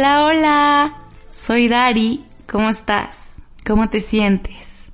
[0.00, 0.94] Hola, hola.
[1.28, 2.24] Soy Dari.
[2.48, 3.42] ¿Cómo estás?
[3.66, 4.90] ¿Cómo te sientes?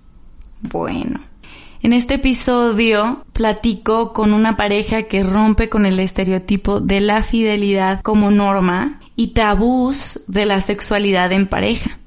[0.62, 1.20] Bueno,
[1.80, 8.00] en este episodio platico con una pareja que rompe con el estereotipo de la fidelidad
[8.00, 12.00] como norma y tabús de la sexualidad en pareja.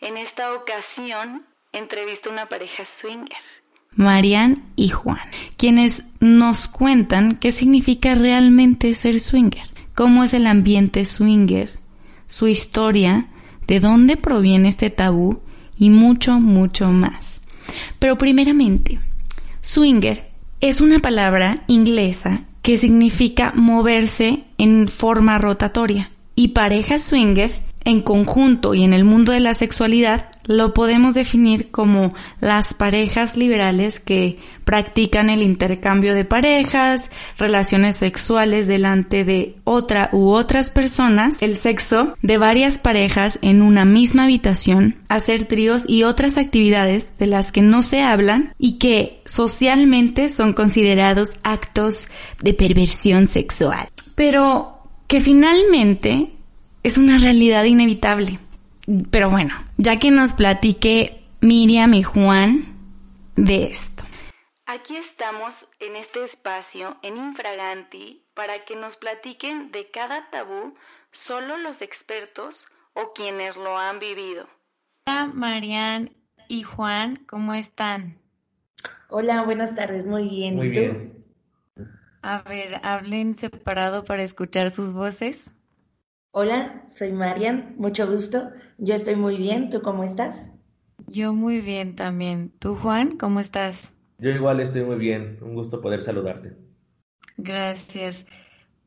[0.00, 3.36] En esta ocasión entrevisto a una pareja swinger.
[3.90, 11.04] Marian y Juan, quienes nos cuentan qué significa realmente ser swinger, cómo es el ambiente
[11.04, 11.79] swinger,
[12.30, 13.28] su historia,
[13.66, 15.40] de dónde proviene este tabú
[15.76, 17.42] y mucho, mucho más.
[17.98, 18.98] Pero primeramente,
[19.60, 20.30] swinger
[20.62, 28.74] es una palabra inglesa que significa moverse en forma rotatoria y pareja swinger en conjunto
[28.74, 34.38] y en el mundo de la sexualidad lo podemos definir como las parejas liberales que
[34.64, 42.14] practican el intercambio de parejas, relaciones sexuales delante de otra u otras personas, el sexo
[42.22, 47.62] de varias parejas en una misma habitación, hacer tríos y otras actividades de las que
[47.62, 52.08] no se hablan y que socialmente son considerados actos
[52.42, 53.88] de perversión sexual.
[54.14, 56.39] Pero que finalmente
[56.82, 58.38] es una realidad inevitable.
[59.10, 62.76] Pero bueno, ya que nos platique Miriam y Juan
[63.36, 64.04] de esto.
[64.66, 70.74] Aquí estamos en este espacio en Infraganti para que nos platiquen de cada tabú
[71.12, 74.46] solo los expertos o quienes lo han vivido.
[75.06, 76.10] Hola Marian
[76.48, 78.18] y Juan, ¿cómo están?
[79.08, 80.54] Hola, buenas tardes, muy bien.
[80.54, 81.24] Muy bien.
[82.22, 85.50] A ver, hablen separado para escuchar sus voces.
[86.32, 88.50] Hola, soy Marian, mucho gusto.
[88.78, 90.50] Yo estoy muy bien, ¿tú cómo estás?
[91.08, 92.52] Yo muy bien también.
[92.58, 93.92] ¿Tú, Juan, cómo estás?
[94.18, 96.56] Yo igual estoy muy bien, un gusto poder saludarte.
[97.38, 98.24] Gracias.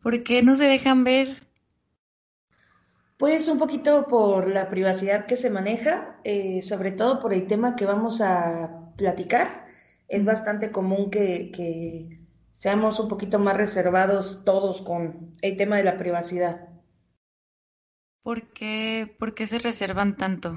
[0.01, 1.47] ¿Por qué no se dejan ver?
[3.17, 7.75] Pues un poquito por la privacidad que se maneja, eh, sobre todo por el tema
[7.75, 9.65] que vamos a platicar.
[10.07, 12.19] Es bastante común que, que
[12.51, 16.69] seamos un poquito más reservados todos con el tema de la privacidad.
[18.23, 20.49] ¿Por qué, por qué se reservan tanto?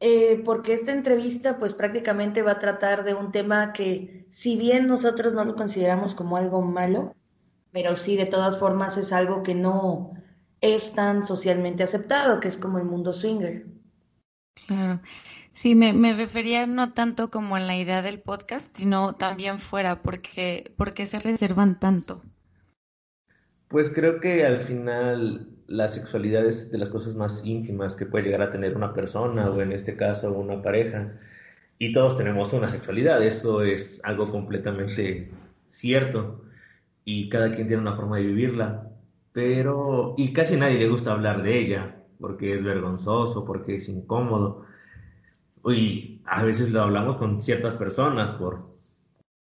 [0.00, 4.86] Eh, porque esta entrevista pues prácticamente va a tratar de un tema que si bien
[4.88, 7.14] nosotros no lo consideramos como algo malo,
[7.72, 10.12] pero sí de todas formas es algo que no
[10.60, 13.66] es tan socialmente aceptado, que es como el mundo swinger.
[14.66, 15.00] Claro.
[15.52, 20.02] Sí, me, me refería no tanto como en la idea del podcast, sino también fuera,
[20.02, 22.22] porque, porque se reservan tanto.
[23.72, 28.26] Pues creo que al final la sexualidad es de las cosas más íntimas que puede
[28.26, 31.18] llegar a tener una persona o en este caso una pareja.
[31.78, 35.30] Y todos tenemos una sexualidad, eso es algo completamente
[35.70, 36.44] cierto
[37.06, 38.90] y cada quien tiene una forma de vivirla,
[39.32, 44.66] pero y casi nadie le gusta hablar de ella porque es vergonzoso, porque es incómodo.
[45.64, 48.66] Y a veces lo hablamos con ciertas personas por,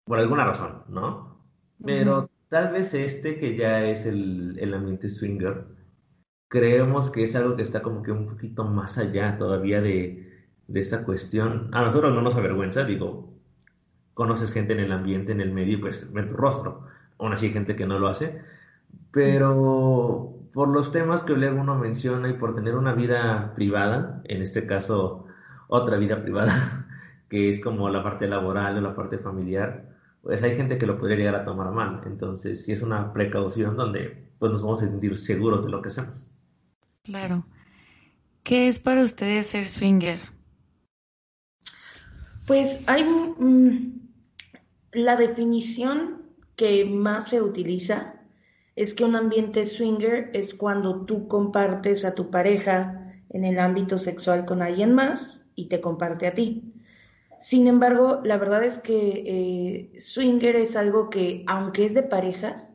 [0.05, 1.37] por alguna razón, ¿no?
[1.83, 5.65] Pero tal vez este que ya es el, el ambiente swinger,
[6.47, 10.31] creemos que es algo que está como que un poquito más allá todavía de,
[10.67, 11.71] de esa cuestión.
[11.73, 13.33] A nosotros no nos avergüenza, digo,
[14.13, 16.85] conoces gente en el ambiente, en el medio, pues ven tu rostro.
[17.17, 18.39] Aún así hay gente que no lo hace.
[19.11, 24.43] Pero por los temas que luego uno menciona y por tener una vida privada, en
[24.43, 25.25] este caso
[25.69, 26.85] otra vida privada,
[27.29, 29.92] que es como la parte laboral o la parte familiar,
[30.23, 32.01] pues hay gente que lo podría llegar a tomar mal.
[32.05, 35.89] Entonces, sí es una precaución donde pues, nos vamos a sentir seguros de lo que
[35.89, 36.25] hacemos.
[37.03, 37.45] Claro.
[38.41, 40.19] ¿Qué es para ustedes ser swinger?
[42.47, 43.05] Pues hay
[44.93, 46.21] la definición
[46.55, 48.15] que más se utiliza
[48.75, 53.97] es que un ambiente swinger es cuando tú compartes a tu pareja en el ámbito
[53.97, 56.73] sexual con alguien más y te comparte a ti.
[57.43, 62.71] Sin embargo, la verdad es que eh, swinger es algo que, aunque es de parejas,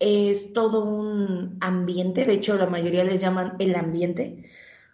[0.00, 4.46] es todo un ambiente, de hecho la mayoría les llaman el ambiente,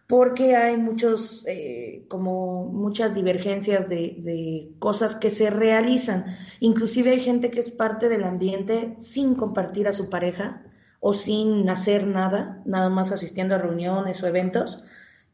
[0.07, 6.27] porque hay muchos, eh, como muchas divergencias de, de, cosas que se realizan.
[6.61, 10.63] Inclusive hay gente que es parte del ambiente sin compartir a su pareja
[11.01, 14.85] o sin hacer nada, nada más asistiendo a reuniones o eventos,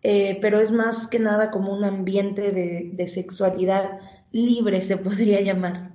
[0.03, 3.99] eh, pero es más que nada como un ambiente de, de sexualidad
[4.33, 5.93] libre, se podría llamar.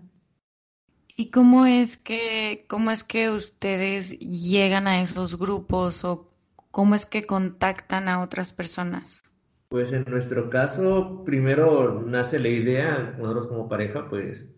[1.18, 6.32] ¿Y cómo es que, cómo es que ustedes llegan a esos grupos o
[6.72, 9.22] cómo es que contactan a otras personas?
[9.70, 14.50] Pues en nuestro caso, primero nace la idea, nosotros como pareja, pues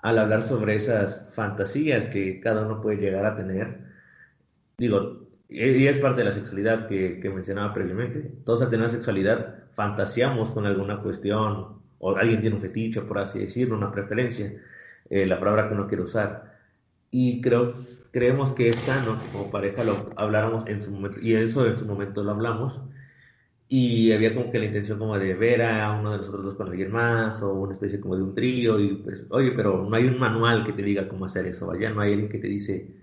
[0.00, 3.84] al hablar sobre esas fantasías que cada uno puede llegar a tener,
[4.78, 5.19] digo,
[5.50, 8.30] y es parte de la sexualidad que, mencionaba previamente.
[8.44, 13.40] Todos al tener sexualidad fantaseamos con alguna cuestión, o alguien tiene un fetiche, por así
[13.40, 14.52] decirlo, una preferencia,
[15.10, 16.56] eh, la palabra que uno quiere usar.
[17.10, 17.74] Y creo,
[18.12, 21.76] creemos que es sano que como pareja lo habláramos en su momento, y eso en
[21.76, 22.84] su momento lo hablamos,
[23.68, 26.68] y había como que la intención como de ver a uno de nosotros dos con
[26.68, 30.06] alguien más, o una especie como de un trío, y pues, oye, pero no hay
[30.06, 33.00] un manual que te diga cómo hacer eso, vaya, no hay alguien que te dice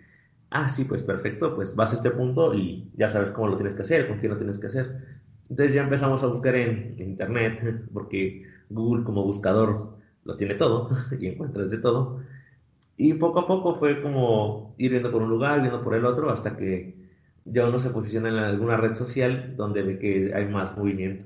[0.51, 3.73] ah, sí, pues perfecto, pues vas a este punto y ya sabes cómo lo tienes
[3.73, 5.17] que hacer, con quién lo tienes que hacer.
[5.49, 10.89] Entonces ya empezamos a buscar en, internet, porque Google como buscador lo tiene todo
[11.19, 12.21] y encuentras de todo.
[12.97, 16.31] Y poco a poco fue como ir viendo por un lugar, viendo por el otro,
[16.31, 16.95] hasta que
[17.45, 21.25] ya uno se posiciona en alguna red social donde ve que hay más movimiento.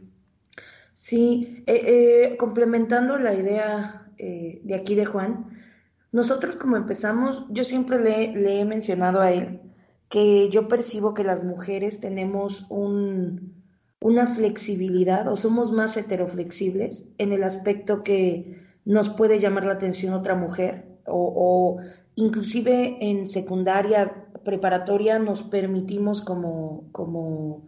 [0.93, 1.81] Sí, eh,
[2.33, 5.60] eh, complementando la idea eh, de aquí de Juan,
[6.11, 9.61] nosotros como empezamos, yo siempre le, he mencionado a él
[10.09, 13.63] que yo percibo que las mujeres tenemos un,
[14.01, 20.13] una flexibilidad o somos más heteroflexibles en el aspecto que nos puede llamar la atención
[20.13, 21.79] otra mujer o,
[22.15, 27.67] inclusive en secundaria, preparatoria nos permitimos como, como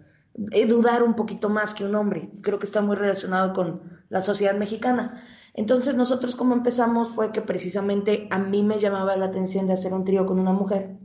[0.51, 2.29] eh, dudar un poquito más que un hombre.
[2.41, 5.23] Creo que está muy relacionado con la sociedad mexicana.
[5.53, 9.93] Entonces nosotros como empezamos fue que precisamente a mí me llamaba la atención de hacer
[9.93, 10.97] un trío con una mujer.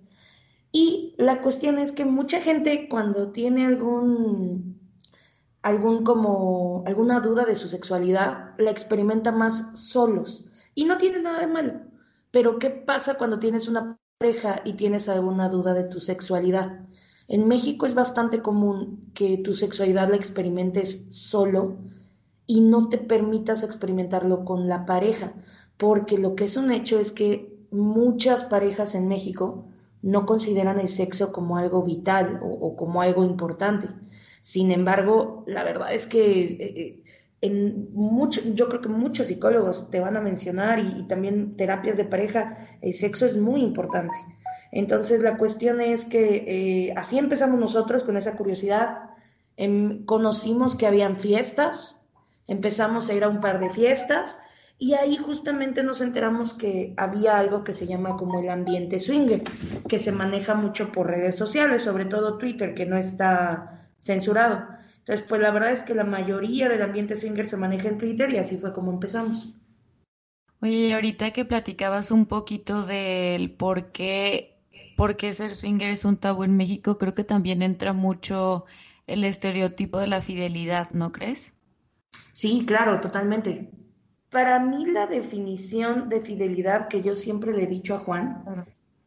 [0.72, 4.78] Y la cuestión es que mucha gente cuando tiene algún
[5.62, 11.40] algún como alguna duda de su sexualidad la experimenta más solos y no tiene nada
[11.40, 11.80] de malo.
[12.30, 16.80] Pero ¿qué pasa cuando tienes una pareja y tienes alguna duda de tu sexualidad?
[17.26, 21.76] En México es bastante común que tu sexualidad la experimentes solo
[22.48, 25.34] y no te permitas experimentarlo con la pareja,
[25.76, 29.66] porque lo que es un hecho es que muchas parejas en México
[30.00, 33.88] no consideran el sexo como algo vital o, como algo importante.
[34.40, 37.02] Sin embargo, la verdad es que eh, eh,
[37.42, 42.04] en mucho, yo creo que muchos psicólogos te van a mencionar y, también terapias de
[42.04, 44.16] pareja, el sexo es muy importante.
[44.72, 46.44] Entonces la cuestión es que
[46.88, 49.10] eh, así empezamos nosotros con esa curiosidad.
[49.58, 51.97] Em, conocimos que habían fiestas,
[52.48, 54.40] Empezamos a ir a un par de fiestas
[54.78, 59.42] y ahí justamente nos enteramos que había algo que se llama como el ambiente swinger,
[59.88, 64.66] que se maneja mucho por redes sociales, sobre todo Twitter, que no está censurado.
[65.00, 68.32] Entonces, pues la verdad es que la mayoría del ambiente swinger se maneja en Twitter
[68.32, 69.52] y así fue como empezamos.
[70.60, 74.58] Oye, ahorita que platicabas un poquito del por qué,
[74.96, 78.64] por qué ser swinger es un tabú en México, creo que también entra mucho
[79.06, 81.52] el estereotipo de la fidelidad, ¿no crees?
[82.38, 83.68] Sí, claro, totalmente.
[84.30, 88.44] Para mí la definición de fidelidad que yo siempre le he dicho a Juan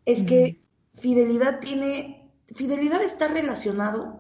[0.04, 0.60] es que
[0.96, 4.20] fidelidad tiene, fidelidad está relacionado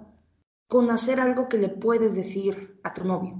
[0.70, 3.36] con hacer algo que le puedes decir a tu novio.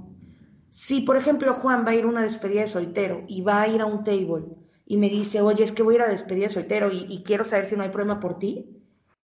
[0.68, 3.68] Si, por ejemplo, Juan va a ir a una despedida de soltero y va a
[3.68, 4.44] ir a un table
[4.84, 7.22] y me dice, oye, es que voy a ir a despedida de soltero y, y
[7.22, 8.66] quiero saber si no hay problema por ti,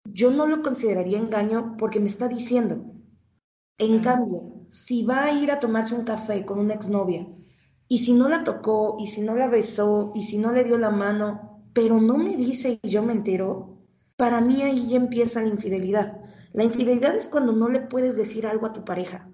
[0.04, 2.95] yo no lo consideraría engaño porque me está diciendo.
[3.77, 7.27] En cambio, si va a ir a tomarse un café con una exnovia
[7.88, 10.77] y si no la tocó y si no la besó y si no le dio
[10.77, 13.79] la mano, pero no me dice y yo me entero,
[14.15, 16.22] para mí ahí ya empieza la infidelidad.
[16.53, 19.29] La infidelidad es cuando no le puedes decir algo a tu pareja.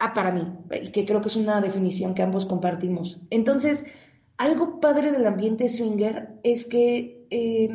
[0.00, 0.42] Ah, para mí,
[0.82, 3.22] y que creo que es una definición que ambos compartimos.
[3.30, 3.84] Entonces,
[4.38, 7.70] algo padre del ambiente swinger es que eh,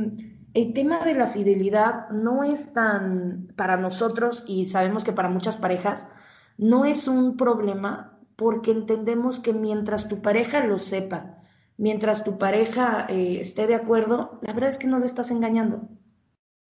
[0.58, 5.56] el tema de la fidelidad no es tan para nosotros y sabemos que para muchas
[5.56, 6.12] parejas
[6.58, 11.44] no es un problema porque entendemos que mientras tu pareja lo sepa,
[11.78, 15.90] mientras tu pareja eh, esté de acuerdo, la verdad es que no le estás engañando.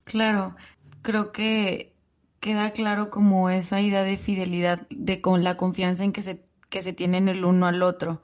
[0.03, 0.57] Claro,
[1.01, 1.95] creo que
[2.41, 6.83] queda claro como esa idea de fidelidad, de con la confianza en que se, que
[6.83, 8.21] se tienen el uno al otro.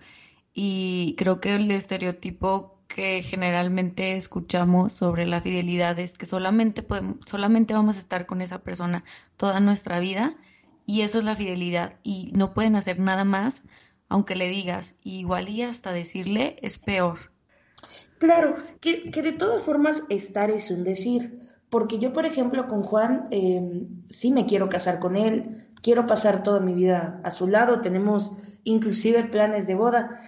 [0.53, 7.17] Y creo que el estereotipo que generalmente escuchamos sobre la fidelidad es que solamente podemos,
[7.25, 9.03] solamente vamos a estar con esa persona
[9.35, 10.35] toda nuestra vida
[10.85, 13.63] y eso es la fidelidad y no pueden hacer nada más
[14.09, 17.31] aunque le digas igual y hasta decirle es peor.
[18.19, 22.83] Claro, que, que de todas formas estar es un decir, porque yo por ejemplo con
[22.83, 27.47] Juan eh, sí me quiero casar con él, quiero pasar toda mi vida a su
[27.47, 28.31] lado, tenemos
[28.63, 30.19] inclusive planes de boda.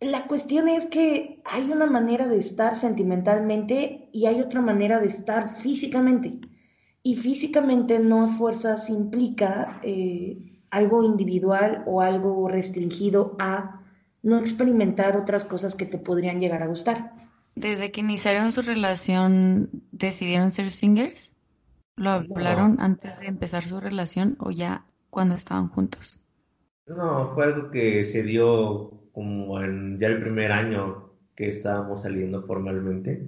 [0.00, 5.08] La cuestión es que hay una manera de estar sentimentalmente y hay otra manera de
[5.08, 6.40] estar físicamente.
[7.02, 10.38] Y físicamente no a fuerzas implica eh,
[10.70, 13.82] algo individual o algo restringido a
[14.22, 17.12] no experimentar otras cosas que te podrían llegar a gustar.
[17.54, 21.30] Desde que iniciaron su relación, ¿decidieron ser singers?
[21.96, 26.18] ¿Lo hablaron antes de empezar su relación o ya cuando estaban juntos?
[26.86, 32.42] No, fue algo que se dio como en ya el primer año que estábamos saliendo
[32.42, 33.26] formalmente.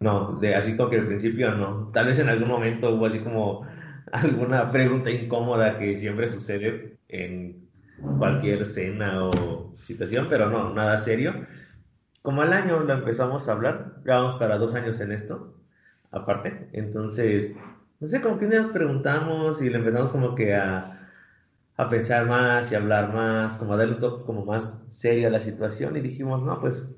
[0.00, 1.90] No, de así como que al principio no.
[1.92, 3.66] Tal vez en algún momento hubo así como
[4.12, 7.68] alguna pregunta incómoda que siempre sucede en
[8.18, 11.46] cualquier cena o situación, pero no, nada serio.
[12.22, 15.54] Como al año lo empezamos a hablar, ya vamos para dos años en esto,
[16.10, 16.68] aparte.
[16.72, 17.56] Entonces,
[18.00, 20.93] no sé, como que nos preguntamos y le empezamos como que a,
[21.76, 25.96] a pensar más y hablar más, como a darle como más serio a la situación
[25.96, 26.96] y dijimos, no, pues,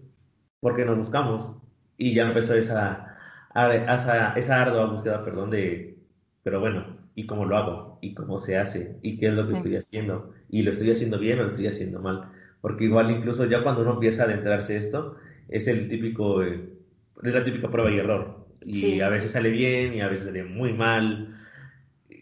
[0.61, 1.59] ¿por qué nos buscamos?
[1.97, 3.16] Y ya empezó esa,
[3.54, 5.99] esa, esa ardua búsqueda, perdón, de,
[6.42, 7.99] pero bueno, ¿y cómo lo hago?
[8.02, 8.99] ¿Y cómo se hace?
[9.02, 10.33] ¿Y qué es lo que estoy haciendo?
[10.50, 12.30] ¿Y lo estoy haciendo bien o lo estoy haciendo mal?
[12.61, 15.16] porque igual incluso ya cuando uno empieza a adentrarse esto,
[15.49, 16.68] es el típico, eh,
[17.23, 18.47] es la típica prueba y error.
[18.64, 21.37] Y a veces sale bien y a veces sale muy mal.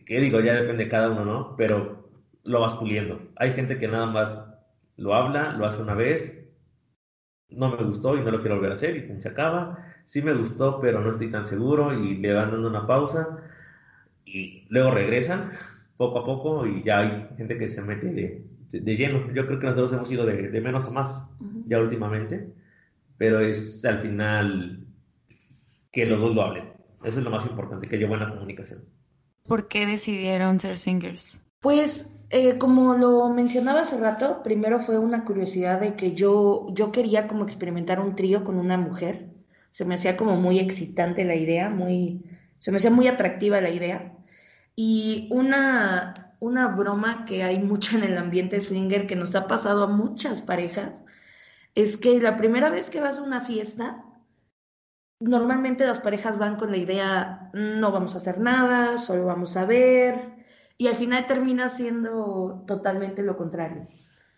[0.06, 1.56] Que digo, ya depende de cada uno, ¿no?
[1.56, 2.03] Pero
[2.44, 3.20] lo vas puliendo.
[3.36, 4.44] Hay gente que nada más
[4.96, 6.44] lo habla, lo hace una vez,
[7.48, 9.78] no me gustó y no lo quiero volver a hacer y se acaba.
[10.04, 13.38] Sí me gustó, pero no estoy tan seguro y le van dando una pausa
[14.24, 15.52] y luego regresan
[15.96, 19.32] poco a poco y ya hay gente que se mete de, de, lleno.
[19.32, 21.30] Yo creo que nosotros hemos ido de, de menos a más
[21.66, 22.52] ya últimamente,
[23.16, 24.86] pero es al final
[25.92, 26.72] que los dos lo hablen.
[27.04, 28.84] Eso es lo más importante, que haya buena comunicación.
[29.46, 31.38] ¿Por qué decidieron ser singers?
[31.64, 36.92] Pues eh, como lo mencionaba hace rato, primero fue una curiosidad de que yo, yo
[36.92, 39.30] quería como experimentar un trío con una mujer.
[39.70, 42.22] Se me hacía como muy excitante la idea, muy,
[42.58, 44.12] se me hacía muy atractiva la idea.
[44.76, 49.84] Y una, una broma que hay mucho en el ambiente swinger que nos ha pasado
[49.84, 51.02] a muchas parejas
[51.74, 54.04] es que la primera vez que vas a una fiesta,
[55.18, 59.64] normalmente las parejas van con la idea no vamos a hacer nada, solo vamos a
[59.64, 60.33] ver,
[60.76, 63.88] y al final termina siendo totalmente lo contrario.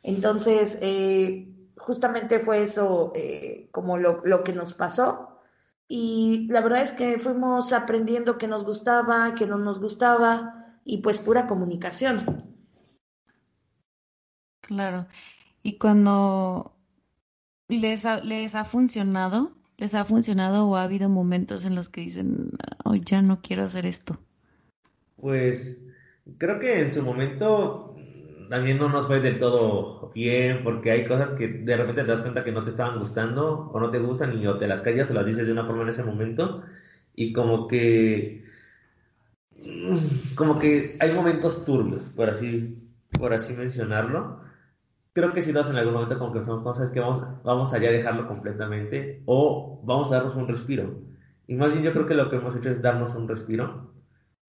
[0.02, 5.40] Entonces, eh, justamente fue eso eh, como lo, lo que nos pasó.
[5.88, 10.98] Y la verdad es que fuimos aprendiendo que nos gustaba, que no nos gustaba, y
[10.98, 12.46] pues pura comunicación.
[14.60, 15.06] Claro.
[15.62, 16.76] Y cuando
[17.68, 22.02] les ha, les ha funcionado, les ha funcionado o ha habido momentos en los que
[22.02, 22.50] dicen,
[22.84, 24.18] oh, ya no quiero hacer esto.
[25.16, 25.85] Pues
[26.38, 28.04] creo que en su momento
[28.48, 32.22] también no nos fue del todo bien, porque hay cosas que de repente te das
[32.22, 35.10] cuenta que no te estaban gustando o no te gustan y o te las callas
[35.10, 36.62] o las dices de una forma en ese momento
[37.14, 38.44] y como que
[40.34, 42.78] como que hay momentos turbios, por así,
[43.18, 44.40] por así mencionarlo.
[45.12, 47.88] Creo que si lo en algún momento como que estamos cosas que vamos, vamos allá
[47.88, 51.00] a dejarlo completamente o vamos a darnos un respiro.
[51.46, 53.95] Y más bien yo creo que lo que hemos hecho es darnos un respiro.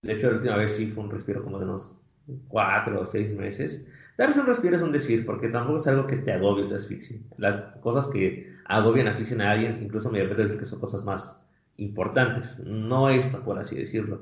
[0.01, 1.93] De hecho, la última vez sí fue un respiro como de unos
[2.47, 3.87] cuatro o seis meses.
[4.17, 6.75] Darse un respiro es un decir, porque tampoco es algo que te agobie o te
[6.75, 7.21] asfixie.
[7.37, 11.39] Las cosas que agobian, asfixian a alguien, incluso me debe decir que son cosas más
[11.77, 12.59] importantes.
[12.59, 14.21] No esto, por así decirlo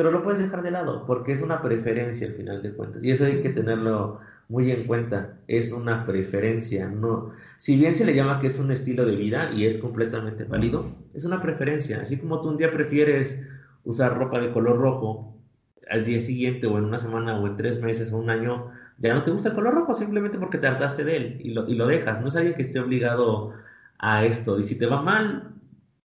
[0.00, 3.10] pero lo puedes dejar de lado porque es una preferencia al final de cuentas y
[3.10, 8.14] eso hay que tenerlo muy en cuenta, es una preferencia, no, si bien se le
[8.14, 12.16] llama que es un estilo de vida y es completamente válido, es una preferencia, así
[12.16, 13.40] como tú un día prefieres
[13.90, 15.36] usar ropa de color rojo,
[15.90, 19.14] al día siguiente o en una semana o en tres meses o un año, ya
[19.14, 21.74] no te gusta el color rojo simplemente porque te hartaste de él y lo, y
[21.74, 23.54] lo dejas, no es alguien que esté obligado
[23.98, 25.54] a esto, y si te va mal,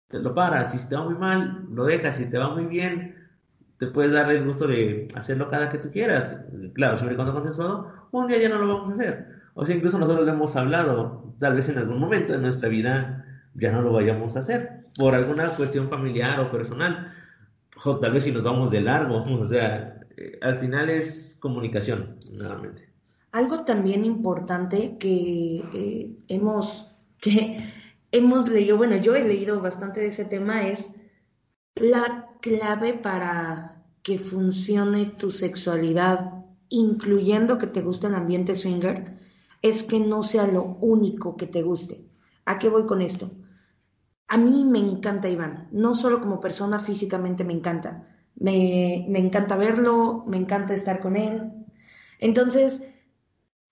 [0.08, 3.28] te lo paras, si te va muy mal, lo dejas, si te va muy bien,
[3.78, 6.37] te puedes dar el gusto de hacerlo cada que tú quieras.
[6.75, 9.26] Claro, siempre y cuando consensuado, un día ya no lo vamos a hacer.
[9.54, 13.25] O sea, incluso nosotros lo hemos hablado, tal vez en algún momento de nuestra vida
[13.54, 17.12] ya no lo vayamos a hacer, por alguna cuestión familiar o personal.
[17.82, 22.88] Tal vez si nos vamos de largo, o sea, eh, al final es comunicación, nuevamente.
[23.32, 27.62] Algo también importante que eh, hemos, que
[28.11, 31.00] hemos leído, bueno, yo he leído bastante de ese tema es
[31.76, 39.16] la clave para que funcione tu sexualidad, incluyendo que te guste el ambiente swinger,
[39.62, 42.04] es que no sea lo único que te guste.
[42.44, 43.30] ¿A qué voy con esto?
[44.28, 48.06] A mí me encanta Iván, no solo como persona físicamente me encanta,
[48.37, 51.50] me, encanta verlo, me encanta estar con él.
[52.20, 52.88] Entonces,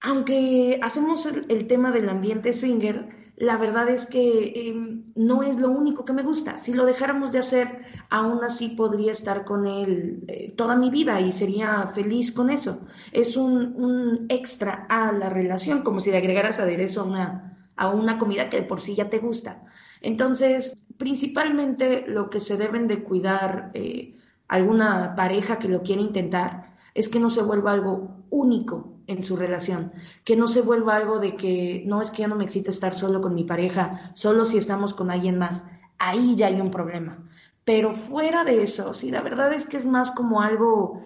[0.00, 5.70] aunque hacemos el tema del ambiente swinger, la verdad es que em, no es lo
[5.70, 6.56] único que me gusta.
[6.56, 11.20] Si lo dejáramos de hacer, aún así podría estar con él eh, toda mi vida
[11.20, 12.80] y sería feliz con eso.
[13.12, 18.18] Es un, extra a la relación, como si le agregaras aderezo a una, a una
[18.18, 19.62] comida que de por sí ya te gusta.
[20.00, 24.16] Entonces, principalmente lo que se deben de cuidar eh,
[24.48, 29.36] alguna pareja que lo quiere intentar, es que no se vuelva algo único en su
[29.36, 29.92] relación,
[30.24, 32.94] que no se vuelva algo de que no es que ya no me excita estar
[32.94, 35.64] solo con mi pareja, solo si estamos con alguien más.
[35.98, 37.18] Ahí ya hay un problema.
[37.64, 41.04] Pero fuera de eso, sí, la verdad es que es más como algo,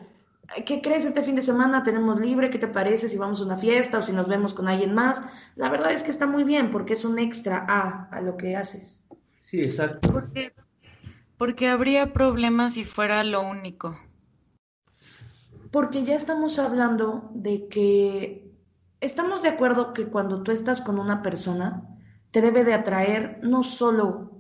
[0.64, 1.83] ¿qué crees este fin de semana?
[1.83, 4.69] Tenemos libre, ¿qué te parece si vamos a una fiesta o si nos vemos con
[4.69, 5.23] alguien más?
[5.57, 8.57] La verdad es que está muy bien porque es un extra a, a lo que
[8.57, 9.02] haces.
[9.40, 10.09] Sí, exacto.
[10.12, 10.52] Porque,
[11.38, 13.99] porque habría problemas si fuera lo único.
[15.71, 18.50] Porque ya estamos hablando de que
[19.00, 21.87] estamos de acuerdo que cuando tú estás con una persona,
[22.30, 24.30] te debe de atraer no solo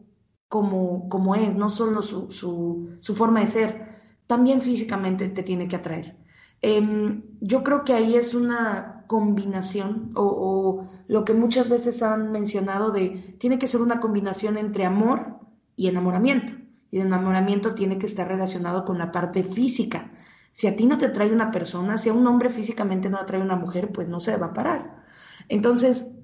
[0.48, 3.99] como, como es, no solo su, su, su, forma de ser,
[4.30, 6.14] también físicamente te tiene que atraer.
[6.62, 12.92] Eh, yo creo que ahí es una combinación o, lo que muchas veces han mencionado
[12.92, 15.40] de, tiene que ser una combinación entre amor
[15.74, 16.52] y enamoramiento.
[16.92, 20.12] Y el enamoramiento tiene que estar relacionado con la parte física.
[20.52, 23.42] Si a ti no te atrae una persona, si a un hombre físicamente no atrae
[23.42, 25.02] una mujer, pues no se va a parar.
[25.48, 26.14] Entonces,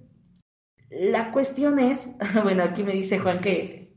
[0.91, 2.09] la cuestión es,
[2.45, 3.97] bueno, aquí me dice Juan que,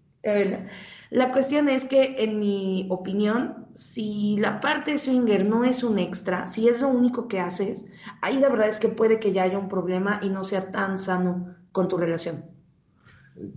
[1.09, 6.45] la cuestión es que, en mi opinión, si la parte swinger no es un extra,
[6.45, 7.87] si es lo único que haces,
[8.21, 10.97] ahí la verdad es que puede que ya haya un problema y no sea tan
[10.97, 12.43] sano con tu relación.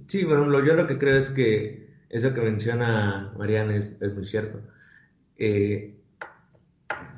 [0.07, 4.15] Sí, por ejemplo, yo lo que creo es que eso que menciona Mariana es, es
[4.15, 4.61] muy cierto.
[5.37, 5.99] Eh,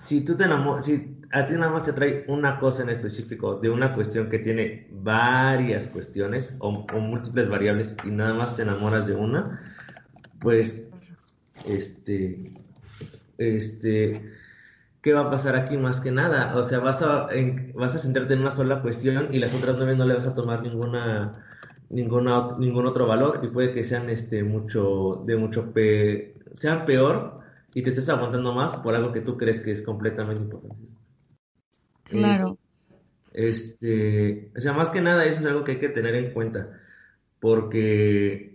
[0.03, 3.57] si tú te enamoras, si a ti nada más te trae una cosa en específico
[3.57, 8.63] de una cuestión que tiene varias cuestiones o, o múltiples variables y nada más te
[8.63, 9.74] enamoras de una,
[10.45, 10.89] pues,
[11.67, 12.53] este,
[13.39, 14.31] este,
[15.03, 16.55] ¿qué va a pasar aquí más que nada?
[16.57, 19.77] O sea, vas a, en, vas a centrarte en una sola cuestión y las otras
[19.77, 21.33] nueve no le vas a tomar ninguna,
[21.89, 27.41] ninguna, ningún otro valor y puede que sean, este, mucho, de mucho, pe sean peor
[27.75, 30.93] y te estés aguantando más por algo que tú crees que es completamente importante.
[32.05, 32.59] Claro.
[33.33, 36.33] Es, este, o sea, más que nada eso es algo que hay que tener en
[36.33, 36.81] cuenta,
[37.41, 38.54] porque,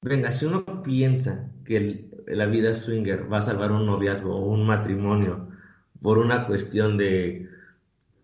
[0.00, 4.52] venga, si uno piensa que el, la vida swinger va a salvar un noviazgo o
[4.52, 5.48] un matrimonio
[6.00, 7.48] por una cuestión de,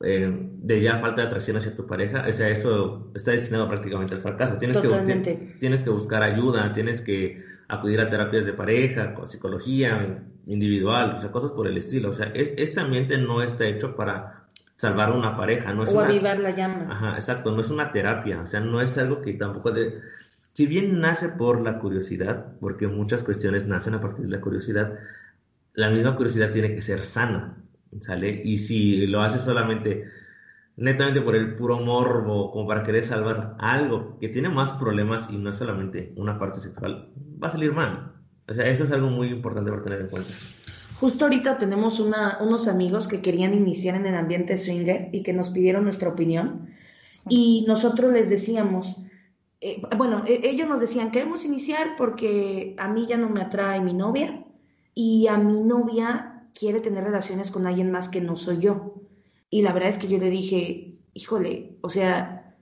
[0.00, 4.14] eh, de ya falta de atracción hacia tu pareja, o sea, eso está destinado prácticamente
[4.14, 4.58] al fracaso.
[4.58, 11.14] Tienes, que, tienes que buscar ayuda, tienes que acudir a terapias de pareja, psicología individual,
[11.16, 12.10] o sea, cosas por el estilo.
[12.10, 14.44] O sea, es, este ambiente no está hecho para
[14.76, 16.06] salvar una pareja, no es o una...
[16.06, 16.88] avivar la llama.
[16.90, 20.00] Ajá, exacto, no es una terapia, o sea, no es algo que tampoco de...
[20.54, 24.94] Si bien nace por la curiosidad, porque muchas cuestiones nacen a partir de la curiosidad,
[25.74, 27.58] la misma curiosidad tiene que ser sana,
[28.00, 28.40] ¿sale?
[28.44, 30.04] Y si lo hace solamente
[30.76, 35.38] netamente por el puro morbo, como para querer salvar algo que tiene más problemas y
[35.38, 37.10] no es solamente una parte sexual,
[37.42, 38.12] va a salir mal.
[38.46, 40.30] O sea, eso es algo muy importante para tener en cuenta.
[41.00, 45.32] Justo ahorita tenemos una, unos amigos que querían iniciar en el ambiente swinger y que
[45.32, 46.68] nos pidieron nuestra opinión.
[47.28, 49.00] Y nosotros les decíamos,
[49.66, 53.81] eh, bueno, e, ellos nos decían, queremos iniciar porque a mí ya no me atrae
[53.81, 54.44] mi novia
[54.92, 58.92] y a mi novia quiere tener relaciones con alguien más que no soy yo.
[59.48, 62.55] Y la verdad es que yo le dije, híjole, o sea,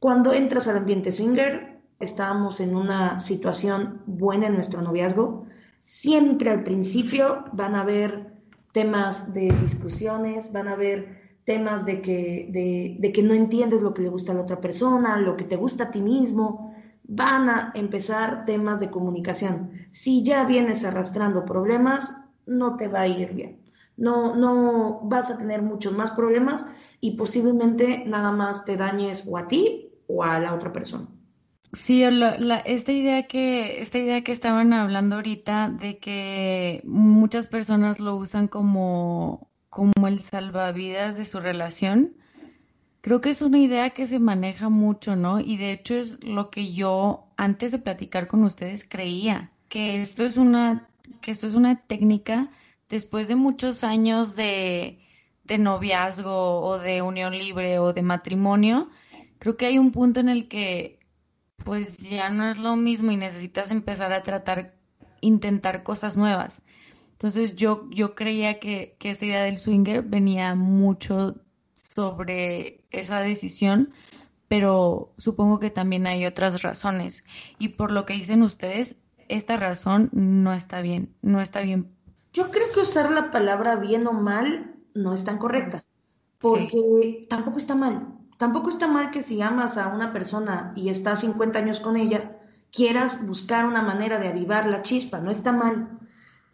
[0.00, 5.46] cuando entras al ambiente swinger, estábamos en una situación buena en nuestro noviazgo,
[5.80, 8.32] siempre al principio van a haber
[8.72, 13.94] temas de discusiones, van a haber temas de que, de, de que no entiendes lo
[13.94, 17.48] que le gusta a la otra persona, lo que te gusta a ti mismo, van
[17.48, 19.70] a empezar temas de comunicación.
[19.90, 25.36] Si ya vienes arrastrando problemas, no te va a ir bien no, no vas a
[25.36, 26.64] tener muchos más problemas
[27.00, 31.06] y posiblemente nada más te dañes o a ti o a la otra persona.
[31.74, 38.16] Sí, esta idea que esta idea que estaban hablando ahorita de que muchas personas lo
[38.16, 39.47] usan como
[39.78, 42.16] como el salvavidas de su relación,
[43.00, 45.38] creo que es una idea que se maneja mucho, ¿no?
[45.38, 50.24] Y de hecho es lo que yo antes de platicar con ustedes creía, que esto
[50.24, 50.88] es una
[51.20, 52.50] que esto es una técnica
[52.88, 54.98] después de muchos años de,
[55.44, 58.90] de noviazgo o de unión libre o de matrimonio,
[59.38, 60.98] creo que hay un punto en el que
[61.64, 64.74] pues ya no es lo mismo y necesitas empezar a tratar,
[65.20, 66.62] intentar cosas nuevas.
[67.18, 71.36] Entonces yo, yo creía que, que esta idea del swinger venía mucho
[71.74, 73.92] sobre esa decisión,
[74.48, 77.24] pero supongo que también hay otras razones.
[77.58, 78.96] Y por lo que dicen ustedes,
[79.28, 81.98] esta razón no está bien, no está bien
[82.32, 85.84] yo creo que usar la palabra bien o mal no es tan correcta,
[86.38, 87.26] porque sí.
[87.28, 88.14] tampoco está mal.
[88.36, 92.38] Tampoco está mal que si amas a una persona y estás 50 años con ella,
[92.70, 95.98] quieras buscar una manera de avivar la chispa, no está mal.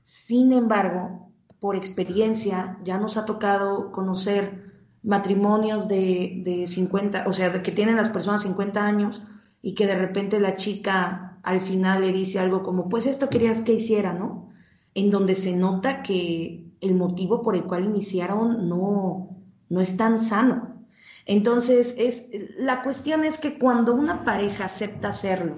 [0.04, 7.62] Sin embargo, por experiencia, ya nos ha tocado conocer matrimonios de, de 50, o sea,
[7.62, 9.22] que tienen las personas 50 años
[9.62, 13.62] y que de repente la chica al final le dice algo como, pues esto querías
[13.62, 14.50] que hiciera, ¿no?
[14.94, 19.30] En donde se nota que el motivo por el cual iniciaron no,
[19.70, 20.84] no es tan sano.
[21.26, 25.56] Entonces, es, la cuestión es que cuando una pareja acepta hacerlo,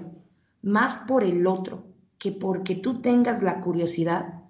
[0.61, 1.83] más por el otro
[2.17, 4.41] que porque tú tengas la curiosidad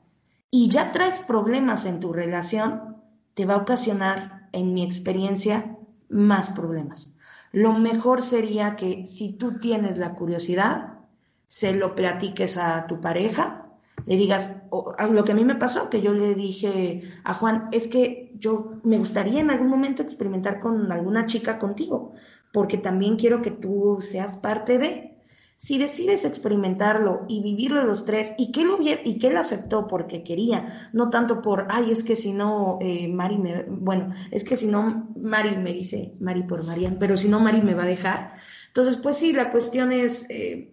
[0.49, 2.97] y ya traes problemas en tu relación,
[3.34, 5.77] te va a ocasionar, en mi experiencia,
[6.10, 7.13] más problemas.
[7.51, 10.99] Lo mejor sería que si tú tienes la curiosidad,
[11.47, 13.63] se lo platiques a tu pareja,
[14.06, 17.88] le digas, lo que a mí me pasó, que yo le dije a Juan, es
[17.88, 22.13] que yo me gustaría en algún momento experimentar con alguna chica contigo,
[22.53, 25.16] porque también quiero que tú seas parte de.
[25.58, 30.24] Si decides experimentarlo y vivirlo los tres, y que, lo, y que él aceptó porque
[30.24, 34.56] quería, no tanto por, ay, es que si no, eh, Mari me, bueno, es que
[34.56, 37.88] si no, Mari me dice, Mari por Marian, pero si no, Mari me va a
[37.88, 38.36] dejar.
[38.67, 40.72] Entonces, pues sí, la cuestión es eh,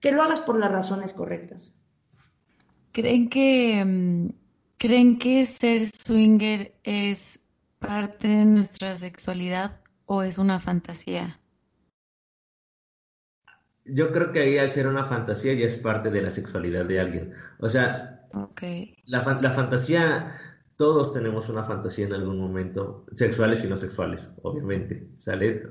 [0.00, 1.76] que lo hagas por las razones correctas.
[2.92, 4.28] ¿Creen que, mm,
[4.80, 7.44] ¿Creen que ser swinger es
[7.80, 11.38] parte de nuestra sexualidad o es una fantasía?
[13.94, 17.00] Yo creo que ahí al ser una fantasía ya es parte de la sexualidad de
[17.00, 17.34] alguien.
[17.58, 18.28] O sea,
[19.06, 20.40] la, la fantasía,
[20.76, 25.62] todos tenemos una fantasía en algún momento, sexuales y no sexuales, obviamente, ¿sale?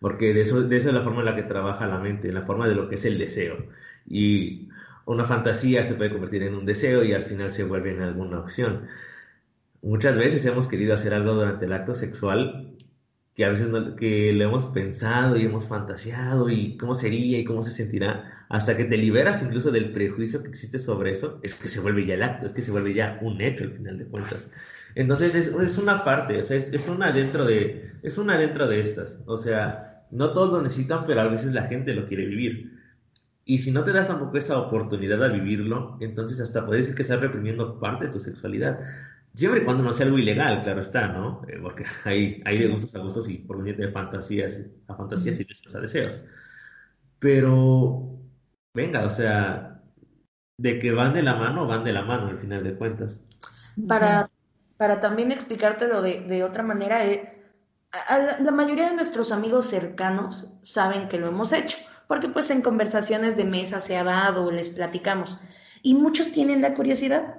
[0.00, 2.34] Porque de eso, de esa es la forma en la que trabaja la mente, en
[2.34, 3.68] la forma de lo que es el deseo.
[4.06, 4.68] Y
[5.06, 8.40] una fantasía se puede convertir en un deseo y al final se vuelve en alguna
[8.40, 8.86] opción.
[9.82, 12.67] Muchas veces hemos querido hacer algo durante el acto sexual
[13.38, 17.62] que a veces que lo hemos pensado y hemos fantaseado y cómo sería y cómo
[17.62, 21.68] se sentirá, hasta que te liberas incluso del prejuicio que existe sobre eso, es que
[21.68, 24.06] se vuelve ya el acto, es que se vuelve ya un hecho al final de
[24.06, 24.50] cuentas.
[24.96, 28.66] Entonces es, es una parte, o sea, es, es, una dentro de, es una dentro
[28.66, 32.26] de estas, o sea, no todos lo necesitan, pero a veces la gente lo quiere
[32.26, 32.72] vivir.
[33.44, 37.02] Y si no te das tampoco esa oportunidad a vivirlo, entonces hasta puedes decir que
[37.02, 38.80] estás reprimiendo parte de tu sexualidad.
[39.34, 41.42] Siempre y cuando no sea algo ilegal, claro está, ¿no?
[41.48, 45.44] Eh, porque hay, hay de gustos a gustos y por de fantasías a fantasías y
[45.44, 46.24] deseos a deseos.
[47.18, 48.18] Pero,
[48.74, 49.82] venga, o sea,
[50.58, 53.24] de que van de la mano, van de la mano al final de cuentas.
[53.86, 54.30] Para,
[54.76, 57.42] para también explicártelo de, de otra manera, eh,
[58.40, 63.36] la mayoría de nuestros amigos cercanos saben que lo hemos hecho, porque pues en conversaciones
[63.36, 65.40] de mesa se ha dado, les platicamos,
[65.82, 67.36] y muchos tienen la curiosidad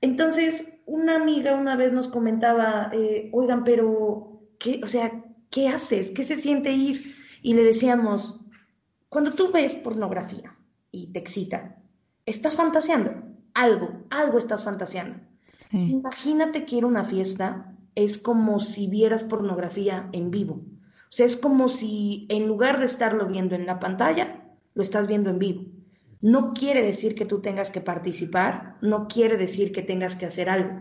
[0.00, 6.10] entonces, una amiga una vez nos comentaba, eh, oigan, pero, ¿qué, o sea, ¿qué haces?
[6.12, 7.16] ¿Qué se siente ir?
[7.42, 8.40] Y le decíamos,
[9.08, 10.56] cuando tú ves pornografía
[10.90, 11.76] y te excita,
[12.24, 13.12] estás fantaseando,
[13.52, 15.18] algo, algo estás fantaseando.
[15.72, 20.62] Imagínate que ir a una fiesta es como si vieras pornografía en vivo.
[21.08, 24.44] O sea, es como si en lugar de estarlo viendo en la pantalla,
[24.74, 25.64] lo estás viendo en vivo.
[26.26, 30.50] No quiere decir que tú tengas que participar, no quiere decir que tengas que hacer
[30.50, 30.80] algo.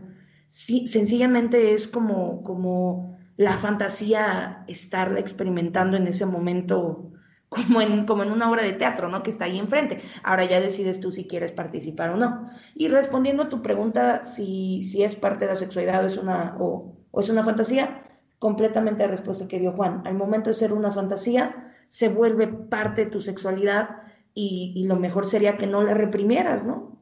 [0.50, 7.12] Sí, sencillamente es como, como la fantasía estarla experimentando en ese momento,
[7.48, 9.22] como en, como en una obra de teatro, ¿no?
[9.22, 10.00] Que está ahí enfrente.
[10.24, 12.50] Ahora ya decides tú si quieres participar o no.
[12.74, 16.58] Y respondiendo a tu pregunta, si, si es parte de la sexualidad o es una,
[16.60, 18.04] o, o es una fantasía,
[18.40, 20.02] completamente la respuesta que dio Juan.
[20.08, 24.02] Al momento de ser una fantasía, se vuelve parte de tu sexualidad
[24.36, 27.02] y, lo mejor sería que no la reprimieras, ¿no?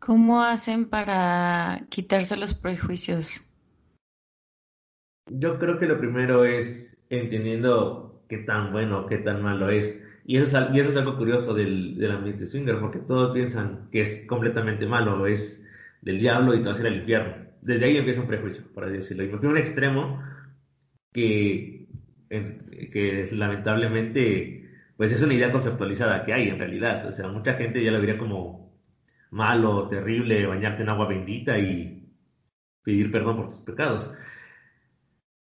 [0.00, 3.40] ¿Cómo hacen para quitarse los prejuicios?
[5.30, 10.02] Yo creo que lo primero es entendiendo qué tan bueno, qué tan malo es.
[10.24, 13.88] Y eso es, y eso es algo curioso del, del, ambiente swinger, porque todos piensan
[13.92, 15.64] que es completamente malo, es
[16.00, 17.34] del diablo y te va a ir al infierno.
[17.60, 19.22] Desde ahí empieza un prejuicio, para decirlo.
[19.22, 20.20] Y me fui a un extremo
[21.12, 21.86] que,
[22.28, 24.61] que lamentablemente
[24.96, 27.06] pues es una idea conceptualizada que hay en realidad.
[27.06, 28.72] O sea, mucha gente ya lo vería como
[29.30, 32.08] malo, terrible, bañarte en agua bendita y
[32.82, 34.12] pedir perdón por tus pecados.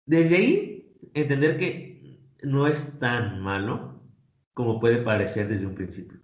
[0.05, 4.01] Desde ahí, entender que no es tan malo
[4.53, 6.19] como puede parecer desde un principio.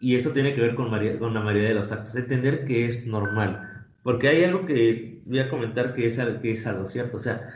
[0.00, 2.16] Y eso tiene que ver con, con la mayoría de los actos.
[2.16, 3.86] Entender que es normal.
[4.02, 7.16] Porque hay algo que voy a comentar que es, que es algo cierto.
[7.16, 7.50] O sea,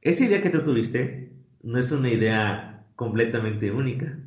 [0.00, 4.18] esa idea que tú tuviste no es una idea completamente única,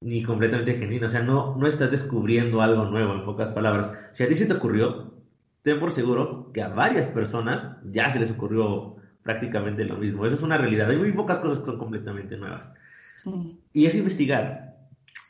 [0.00, 1.06] ni completamente genuina.
[1.06, 3.96] O sea, no, no estás descubriendo algo nuevo, en pocas palabras.
[4.10, 5.14] Si a ti se te ocurrió,
[5.62, 10.26] ten por seguro que a varias personas ya se les ocurrió prácticamente lo mismo.
[10.26, 10.90] Esa es una realidad.
[10.90, 12.68] Hay muy pocas cosas que son completamente nuevas.
[13.72, 14.76] Y es investigar.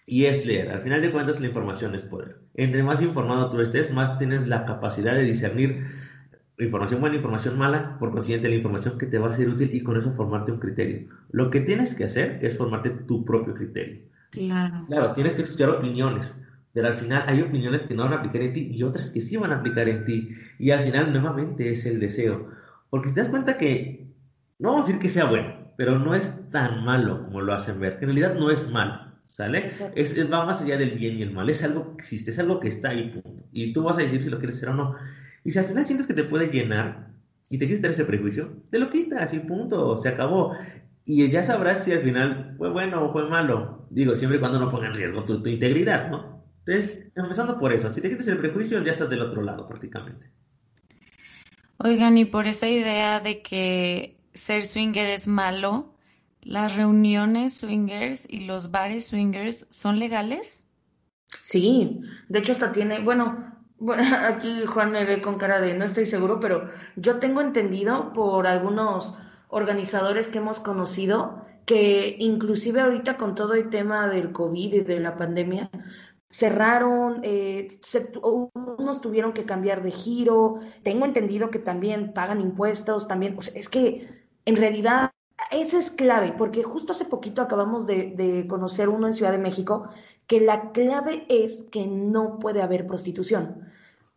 [0.06, 0.70] Y es leer.
[0.70, 2.38] Al final de cuentas, la información es poder.
[2.54, 5.84] Entre más informado tú estés, más tienes la capacidad de discernir
[6.58, 9.82] información buena, información mala, por consiguiente la información que te va a ser útil y
[9.82, 11.08] con eso formarte un criterio.
[11.30, 14.02] Lo que tienes que hacer es formarte tu propio criterio.
[14.30, 14.84] Claro.
[14.86, 16.34] Claro, tienes que escuchar opiniones,
[16.72, 19.20] pero al final hay opiniones que no van a aplicar en ti y otras que
[19.20, 20.30] sí van a aplicar en ti.
[20.58, 22.50] Y al final nuevamente es el deseo.
[22.90, 24.06] Porque si te das cuenta que,
[24.58, 27.80] no vamos a decir que sea bueno, pero no es tan malo como lo hacen
[27.80, 27.94] ver.
[28.00, 29.70] En realidad no es malo, ¿sale?
[29.94, 31.48] Es, va más allá del bien y el mal.
[31.50, 33.44] Es algo que existe, es algo que está ahí, punto.
[33.52, 34.94] Y tú vas a decir si lo quieres hacer o no.
[35.46, 37.12] Y si al final sientes que te puede llenar
[37.48, 40.56] y te quieres tener ese prejuicio, te lo quitas y punto, se acabó.
[41.04, 43.86] Y ya sabrás si al final fue bueno o fue malo.
[43.90, 46.42] Digo, siempre y cuando no ponga en riesgo tu, tu integridad, ¿no?
[46.66, 50.32] Entonces, empezando por eso, si te quitas el prejuicio, ya estás del otro lado prácticamente.
[51.78, 55.94] Oigan, y por esa idea de que ser swinger es malo,
[56.42, 60.64] ¿las reuniones swingers y los bares swingers son legales?
[61.40, 65.84] Sí, de hecho hasta tiene, bueno, bueno, aquí Juan me ve con cara de no
[65.84, 69.16] estoy seguro, pero yo tengo entendido por algunos
[69.48, 75.00] organizadores que hemos conocido que inclusive ahorita con todo el tema del COVID y de
[75.00, 75.68] la pandemia,
[76.30, 77.68] cerraron, eh,
[78.52, 84.08] unos tuvieron que cambiar de giro, tengo entendido que también pagan impuestos, también, es que
[84.44, 85.10] en realidad
[85.50, 89.88] esa es clave, porque justo hace poquito acabamos de, conocer uno en Ciudad de México,
[90.26, 93.68] que la clave es que no puede haber prostitución.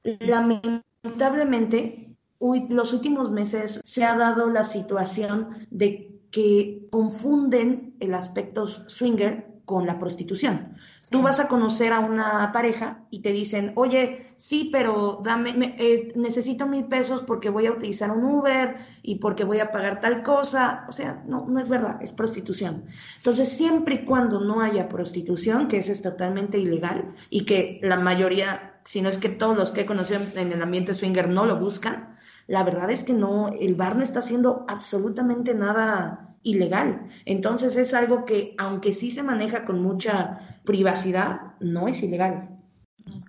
[0.04, 9.49] Lamentablemente, los últimos meses se ha dado la situación de que confunden el aspecto swinger
[9.70, 10.74] con la prostitución.
[11.12, 16.12] Tú vas a conocer a una pareja y te dicen, oye, sí, pero dame, eh,
[16.16, 20.24] necesito mil pesos porque voy a utilizar un Uber y porque voy a pagar tal
[20.24, 20.86] cosa.
[20.90, 22.86] O sea, no, no es verdad, es prostitución.
[23.18, 27.98] Entonces, siempre y cuando no haya prostitución, que eso es totalmente ilegal y que la
[27.98, 31.46] mayoría, si no es que todos los que he conocido en el ambiente swinger no
[31.46, 37.10] lo buscan, la verdad es que no, el bar no está haciendo absolutamente nada ilegal.
[37.26, 42.50] Entonces es algo que, aunque sí se maneja con mucha privacidad, no es ilegal.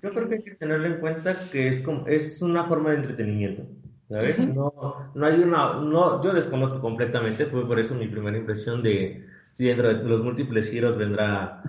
[0.02, 2.96] Yo creo que hay que tenerlo en cuenta que es, como, es una forma de
[2.96, 3.62] entretenimiento.
[4.08, 4.38] ¿Sabes?
[4.54, 5.74] no, no hay una.
[5.74, 10.22] No, yo desconozco completamente, fue por eso mi primera impresión de si dentro de los
[10.22, 11.62] múltiples giros vendrá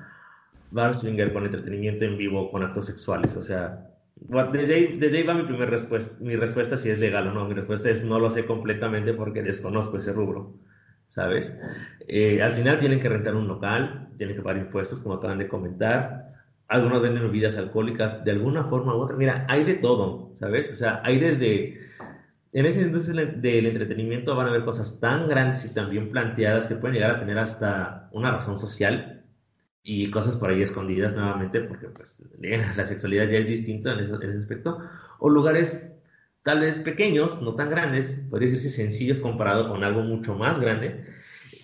[0.71, 3.38] Bar Swinger con entretenimiento en vivo, con actos sexuales.
[3.38, 3.91] O sea,
[4.51, 6.15] desde ahí, desde ahí va mi primera respuesta.
[6.19, 7.47] Mi respuesta si es legal o no.
[7.47, 10.56] Mi respuesta es no lo sé completamente porque desconozco ese rubro.
[11.12, 11.54] ¿Sabes?
[12.08, 15.47] Eh, al final tienen que rentar un local, tienen que pagar impuestos, como acaban de
[15.50, 16.28] comentar.
[16.69, 19.17] Algunos venden bebidas alcohólicas de alguna forma u otra.
[19.17, 20.71] Mira, hay de todo, ¿sabes?
[20.71, 21.82] O sea, hay desde...
[22.54, 26.67] En esa industria del entretenimiento van a haber cosas tan grandes y tan bien planteadas
[26.67, 29.24] que pueden llegar a tener hasta una razón social
[29.84, 32.24] y cosas por ahí escondidas nuevamente, porque pues,
[32.78, 34.80] la sexualidad ya es distinta en ese, en ese aspecto.
[35.19, 35.91] O lugares
[36.43, 41.06] tal vez pequeños, no tan grandes, podría decirse sencillos comparado con algo mucho más grande,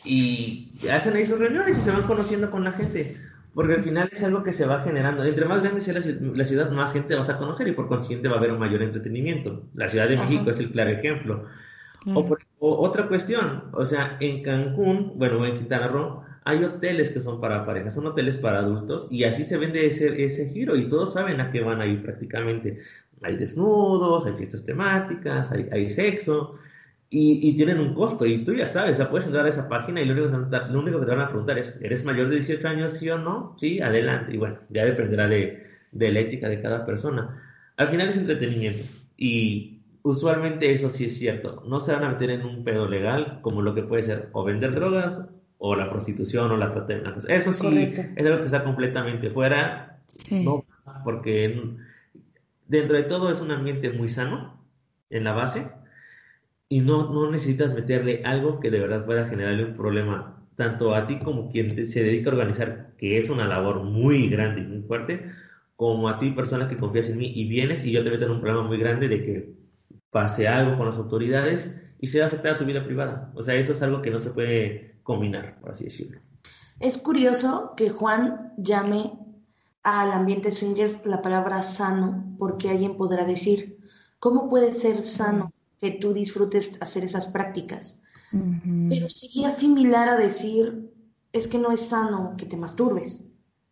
[0.06, 3.18] y hacen ahí sus reuniones y se van conociendo con la gente,
[3.54, 5.24] porque al final es algo que se va generando.
[5.24, 8.36] Entre más grande sea la, ciudad, más gente vas a conocer y por consiguiente va
[8.36, 9.64] a haber un mayor entretenimiento.
[9.74, 11.46] La Ciudad de México es el claro ejemplo.
[12.14, 17.42] O, otra cuestión, o sea, en Cancún, bueno, en Quintana Roo, hay hoteles que son
[17.42, 21.12] para parejas, son hoteles para adultos y así se vende ese, ese giro y todos
[21.14, 22.80] saben a qué van a ir prácticamente
[23.24, 26.56] hay desnudos, hay fiestas temáticas, hay, sexo,
[27.10, 30.02] y, tienen un costo, y tú ya sabes, o sea, puedes entrar a esa página
[30.02, 33.10] y lo único, que te van a preguntar es, ¿eres mayor de 18 años, sí
[33.10, 33.56] o no?
[33.58, 37.42] Sí, adelante, y bueno, ya dependerá de, de la ética de cada persona.
[37.78, 38.84] Al final es entretenimiento,
[39.16, 43.40] y usualmente eso sí es cierto, no se van a meter en un pedo legal
[43.42, 45.26] como lo que puede ser o vender drogas
[45.60, 47.26] o la prostitución o la trata de blancas.
[47.30, 50.00] Eso sí es algo que está completamente fuera,
[50.30, 50.66] no,
[51.04, 51.78] porque
[52.68, 54.64] dentro de todo es un ambiente muy sano
[55.10, 55.70] en la base
[56.70, 61.06] y no, no necesitas meterle algo que de verdad pueda generarle un problema tanto a
[61.06, 64.82] ti como quien se dedica a organizar, que es una labor muy grande y muy
[64.82, 65.32] fuerte,
[65.76, 68.32] como a ti, persona que confías en mí y vienes y yo te meto en
[68.32, 69.54] un problema muy grande de que
[70.10, 73.32] pase algo con las autoridades y se va a afectar a tu vida privada.
[73.36, 76.20] O sea, eso es algo que no se puede combinar, por así decirlo.
[76.80, 79.12] Es curioso que Juan llame
[79.88, 83.80] al ambiente swinger la palabra sano, porque alguien podrá decir,
[84.20, 88.02] ¿cómo puede ser sano que tú disfrutes hacer esas prácticas?
[88.90, 90.92] Pero sería similar a decir,
[91.32, 93.24] es que no es sano que te masturbes,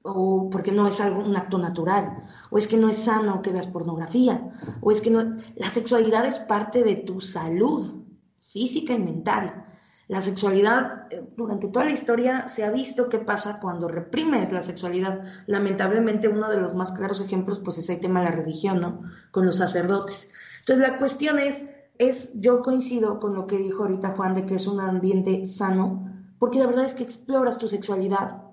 [0.03, 3.51] o porque no es algo, un acto natural, o es que no es sano que
[3.51, 5.39] veas pornografía, o es que no...
[5.57, 8.05] La sexualidad es parte de tu salud
[8.39, 9.65] física y mental.
[10.07, 14.61] La sexualidad, eh, durante toda la historia se ha visto qué pasa cuando reprimes la
[14.61, 15.23] sexualidad.
[15.47, 19.01] Lamentablemente uno de los más claros ejemplos pues es el tema de la religión, ¿no?
[19.31, 20.31] Con los sacerdotes.
[20.59, 24.55] Entonces la cuestión es, es, yo coincido con lo que dijo ahorita Juan de que
[24.55, 28.43] es un ambiente sano, porque la verdad es que exploras tu sexualidad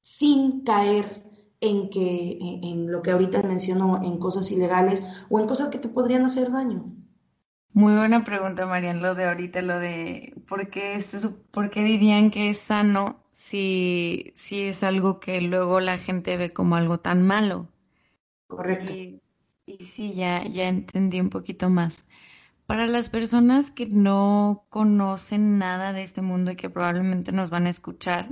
[0.00, 1.22] sin caer
[1.60, 5.88] en que en, lo que ahorita mencionó, en cosas ilegales o en cosas que te
[5.88, 6.84] podrían hacer daño.
[7.74, 10.98] Muy buena pregunta, Marian, lo de ahorita, lo de por qué,
[11.50, 16.52] por qué dirían que es sano si, si es algo que luego la gente ve
[16.52, 17.68] como algo tan malo.
[18.46, 18.92] Correcto.
[18.92, 19.22] Y,
[19.66, 22.04] y sí, ya, ya entendí un poquito más.
[22.66, 27.66] Para las personas que no conocen nada de este mundo y que probablemente nos van
[27.66, 28.30] a escuchar,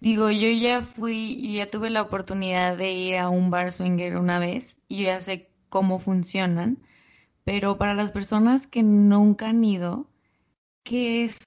[0.00, 4.38] digo, yo ya fui, ya tuve la oportunidad de ir a un bar swinger una
[4.38, 6.78] vez y ya sé cómo funcionan
[7.46, 10.10] pero para las personas que nunca han ido,
[10.82, 11.38] ¿qué es,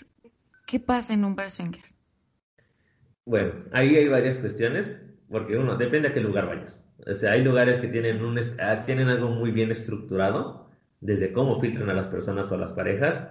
[0.65, 1.83] qué pasa en un bar swinger?
[3.25, 4.97] Bueno, ahí hay varias cuestiones,
[5.29, 6.89] porque uno, depende a qué lugar vayas.
[7.05, 11.59] O sea, hay lugares que tienen, un, ah, tienen algo muy bien estructurado, desde cómo
[11.59, 13.29] filtran a las personas o a las parejas,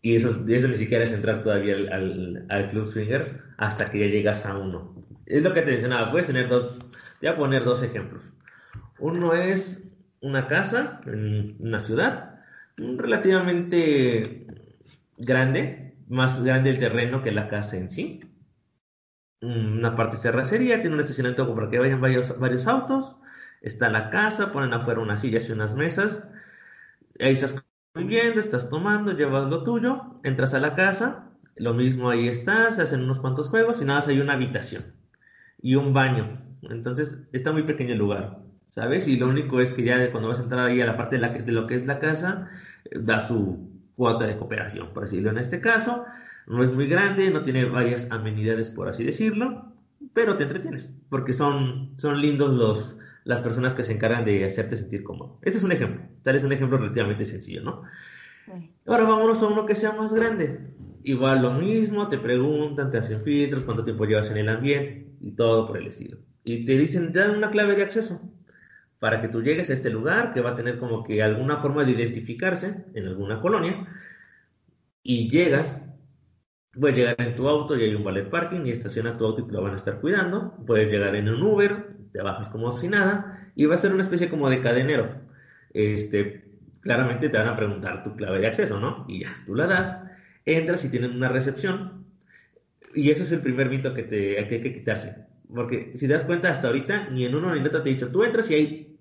[0.00, 4.06] y eso, eso ni siquiera es entrar todavía al, al, club swinger hasta que ya
[4.06, 4.94] llegas a uno.
[5.26, 6.78] Es lo que te mencionaba, puedes tener dos,
[7.20, 8.32] te voy a poner dos ejemplos.
[8.98, 9.86] Uno es
[10.26, 12.40] una casa en una ciudad
[12.76, 14.46] relativamente
[15.18, 18.20] grande, más grande el terreno que la casa en sí.
[19.40, 23.16] Una parte cerracería, tiene un estacionamiento para que vayan varios, varios autos.
[23.62, 26.28] Está la casa, ponen afuera unas sillas y unas mesas.
[27.20, 27.54] Ahí estás
[27.94, 32.82] viviendo, estás tomando, llevas lo tuyo, entras a la casa, lo mismo ahí estás, se
[32.82, 34.94] hacen unos cuantos juegos y nada más hay una habitación
[35.62, 36.26] y un baño.
[36.62, 38.45] Entonces está muy pequeño el lugar.
[38.66, 39.08] ¿Sabes?
[39.08, 41.22] Y lo único es que ya cuando vas a entrar ahí a la parte de,
[41.22, 42.50] la, de lo que es la casa,
[42.84, 46.04] eh, das tu cuota de cooperación, por decirlo en este caso.
[46.46, 49.72] No es muy grande, no tiene varias amenidades, por así decirlo,
[50.12, 54.76] pero te entretienes, porque son, son lindos los, las personas que se encargan de hacerte
[54.76, 55.38] sentir cómodo.
[55.42, 57.82] Este es un ejemplo, tal es un ejemplo relativamente sencillo, ¿no?
[58.86, 60.60] Ahora vámonos a uno que sea más grande.
[61.02, 65.32] Igual lo mismo, te preguntan, te hacen filtros, cuánto tiempo llevas en el ambiente y
[65.32, 66.18] todo por el estilo.
[66.44, 68.20] Y te dicen, te dan una clave de acceso
[68.98, 71.84] para que tú llegues a este lugar que va a tener como que alguna forma
[71.84, 73.86] de identificarse en alguna colonia
[75.02, 75.88] y llegas,
[76.72, 79.46] puedes llegar en tu auto y hay un ballet parking y estaciona tu auto y
[79.46, 82.88] te lo van a estar cuidando, puedes llegar en un Uber, te bajas como si
[82.88, 85.22] nada y va a ser una especie como de cadenero.
[85.72, 86.44] Este,
[86.80, 89.04] claramente te van a preguntar tu clave de acceso, ¿no?
[89.08, 90.04] Y ya, tú la das,
[90.44, 92.06] entras y tienen una recepción
[92.94, 96.24] y ese es el primer mito que, te, que hay que quitarse porque si das
[96.24, 98.54] cuenta hasta ahorita, ni en uno ni en otro te he dicho, tú entras y
[98.54, 98.98] hay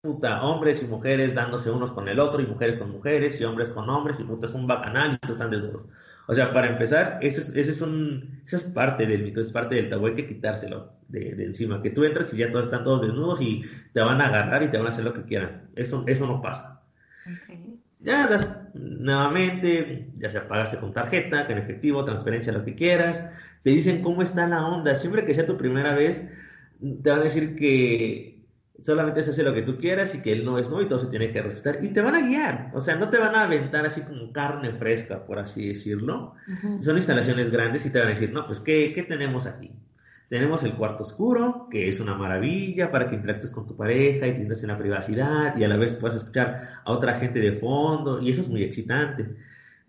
[0.00, 3.70] puta, hombres y mujeres dándose unos con el otro, y mujeres con mujeres, y hombres
[3.70, 5.86] con hombres, y puta, es un bacanal, y tú están desnudos.
[6.26, 9.50] O sea, para empezar, ese es, ese es un, esa es parte del mito, es
[9.50, 11.80] parte del tabú, hay que quitárselo de, encima.
[11.82, 14.68] Que tú entras y ya todos están todos desnudos y te van a agarrar y
[14.68, 15.70] te van a hacer lo que quieran.
[15.74, 16.82] Eso, eso no pasa.
[18.00, 23.26] Ya das nuevamente, ya sea pagaste con tarjeta, con efectivo, transferencia, lo que quieras
[23.64, 24.94] te dicen cómo está la onda.
[24.94, 26.28] Siempre que sea tu primera vez,
[27.02, 28.44] te van a decir que
[28.82, 30.98] solamente se hace lo que tú quieras y que él no es no y todo
[30.98, 31.82] se tiene que respetar.
[31.82, 32.70] Y te van a guiar.
[32.74, 36.34] O sea, no te van a aventar así como carne fresca, por así decirlo.
[36.80, 39.72] Son instalaciones grandes y te van a decir, no, pues, ¿qué, ¿qué tenemos aquí?
[40.28, 44.34] Tenemos el cuarto oscuro, que es una maravilla para que interactúes con tu pareja y
[44.34, 48.20] tengas en la privacidad y a la vez puedas escuchar a otra gente de fondo
[48.20, 49.36] y eso es muy excitante.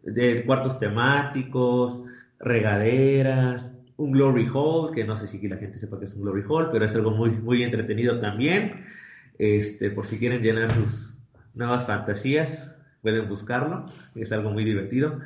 [0.01, 2.05] De cuartos temáticos,
[2.39, 6.43] regaderas, un glory hall, que no sé si la gente sepa que es un glory
[6.47, 8.85] hall, pero es algo muy, muy entretenido también.
[9.37, 11.15] Este, por si quieren llenar sus
[11.53, 15.19] nuevas fantasías, pueden buscarlo, es algo muy divertido.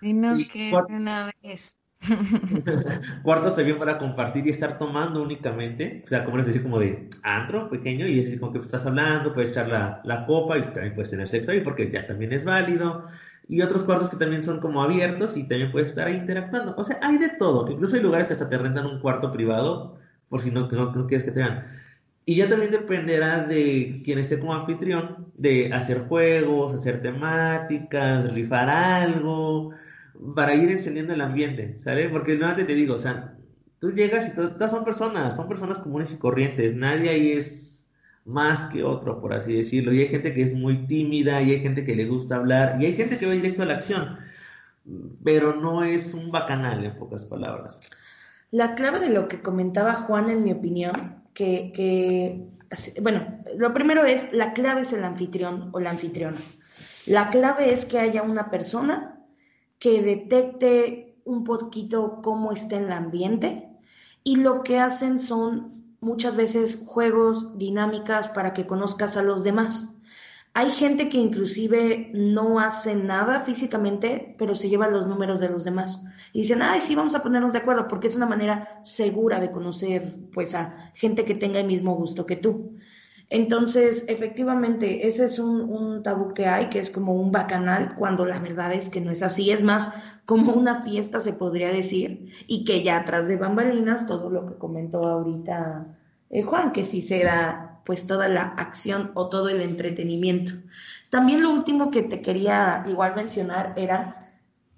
[0.00, 1.76] y que una vez.
[3.22, 7.08] Cuartos también para compartir y estar tomando únicamente, o sea, como les decía, como de
[7.22, 10.92] antro pequeño, y es como que estás hablando, puedes echar la, la copa y también
[10.92, 13.06] puedes tener sexo ahí porque ya también es válido
[13.48, 16.74] y otros cuartos que también son como abiertos y también puedes estar ahí interactuando.
[16.76, 17.70] O sea, hay de todo.
[17.70, 19.96] Incluso hay lugares que hasta te rentan un cuarto privado
[20.28, 21.66] por si no, no, no quieres que te vean.
[22.26, 28.68] Y ya también dependerá de quien esté como anfitrión, de hacer juegos, hacer temáticas, rifar
[28.70, 29.72] algo,
[30.34, 32.10] para ir encendiendo el ambiente, ¿sabes?
[32.10, 33.36] Porque nuevamente te digo, o sea,
[33.78, 37.73] tú llegas y todas son personas, son personas comunes y corrientes, nadie ahí es
[38.24, 39.92] más que otro, por así decirlo.
[39.92, 42.86] Y hay gente que es muy tímida, y hay gente que le gusta hablar, y
[42.86, 44.18] hay gente que va directo a la acción,
[45.22, 47.80] pero no es un bacanal, en pocas palabras.
[48.50, 50.92] La clave de lo que comentaba Juan, en mi opinión,
[51.34, 52.46] que, que
[53.02, 56.36] bueno, lo primero es, la clave es el anfitrión o la anfitriona.
[57.06, 59.20] La clave es que haya una persona
[59.78, 63.68] que detecte un poquito cómo está el ambiente
[64.22, 69.90] y lo que hacen son muchas veces juegos, dinámicas para que conozcas a los demás.
[70.56, 75.64] Hay gente que inclusive no hace nada físicamente, pero se lleva los números de los
[75.64, 76.04] demás.
[76.32, 79.50] Y dicen, ay, sí, vamos a ponernos de acuerdo, porque es una manera segura de
[79.50, 82.73] conocer pues a gente que tenga el mismo gusto que tú.
[83.34, 88.38] Entonces, efectivamente, ese es un, tabú que hay, que es como un bacanal, cuando la
[88.38, 89.92] verdad es que no es así, es más
[90.24, 94.54] como una fiesta, se podría decir, y que ya atrás de bambalinas, todo lo que
[94.54, 95.84] comentó ahorita
[96.30, 100.52] eh, Juan, que sí se da pues toda la acción o todo el entretenimiento.
[101.10, 104.30] También lo último que te quería igual mencionar era,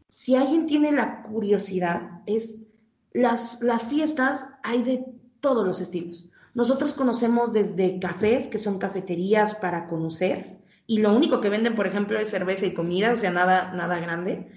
[0.09, 2.57] si alguien tiene la curiosidad, es
[3.13, 5.05] las, las fiestas hay de
[5.41, 6.31] todos los estilos.
[6.57, 11.87] Nosotros conocemos desde cafés, que son cafeterías para conocer, y lo único que venden, por
[11.87, 14.49] ejemplo, es cerveza y comida, o sea, nada, nada grande.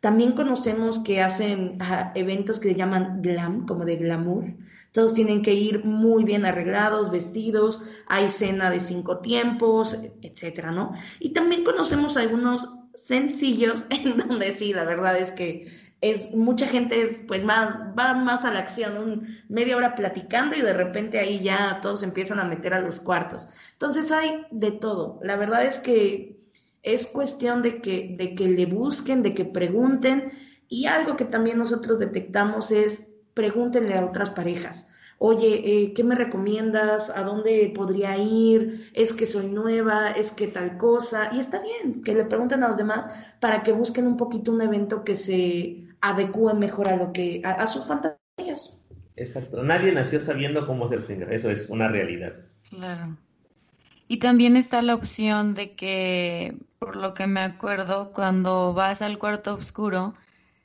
[0.00, 1.78] También conocemos que hacen
[2.14, 4.52] eventos que se llaman glam, como de glamour.
[4.92, 10.92] Todos tienen que ir muy bien arreglados, vestidos, hay cena de cinco tiempos, etcétera, ¿no?
[11.20, 17.02] Y también conocemos algunos sencillos en donde sí, la verdad es que es mucha gente
[17.02, 21.18] es pues más va más a la acción, un, media hora platicando y de repente
[21.18, 23.48] ahí ya todos empiezan a meter a los cuartos.
[23.72, 25.18] Entonces hay de todo.
[25.22, 26.38] La verdad es que
[26.82, 30.32] es cuestión de que de que le busquen, de que pregunten
[30.68, 34.88] y algo que también nosotros detectamos es pregúntenle a otras parejas
[35.18, 37.10] oye, eh, ¿qué me recomiendas?
[37.10, 38.90] ¿A dónde podría ir?
[38.94, 41.30] Es que soy nueva, es que tal cosa.
[41.32, 43.06] Y está bien que le pregunten a los demás
[43.40, 47.66] para que busquen un poquito un evento que se adecue mejor a lo que, a,
[47.66, 48.78] sus fantasías.
[49.16, 49.62] Exacto.
[49.62, 51.32] Nadie nació sabiendo cómo ser swinger.
[51.32, 52.34] Eso es una realidad.
[52.70, 53.16] Claro.
[54.08, 59.18] Y también está la opción de que, por lo que me acuerdo, cuando vas al
[59.18, 60.14] cuarto oscuro,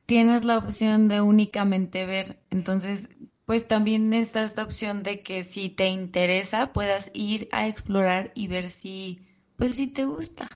[0.06, 2.40] tienes la opción de únicamente ver.
[2.52, 3.10] Entonces,
[3.46, 8.48] pues también está esta opción de que si te interesa puedas ir a explorar y
[8.48, 9.26] ver si,
[9.58, 10.48] pues si te gusta.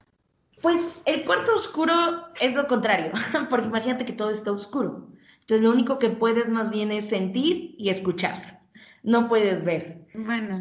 [0.65, 1.93] Pues el cuarto oscuro
[2.41, 3.11] es lo contrario,
[3.51, 5.09] porque imagínate que todo está oscuro.
[5.41, 8.63] Entonces lo único que puedes más bien es sentir y escuchar.
[9.03, 10.07] No puedes ver.
[10.15, 10.57] Bueno.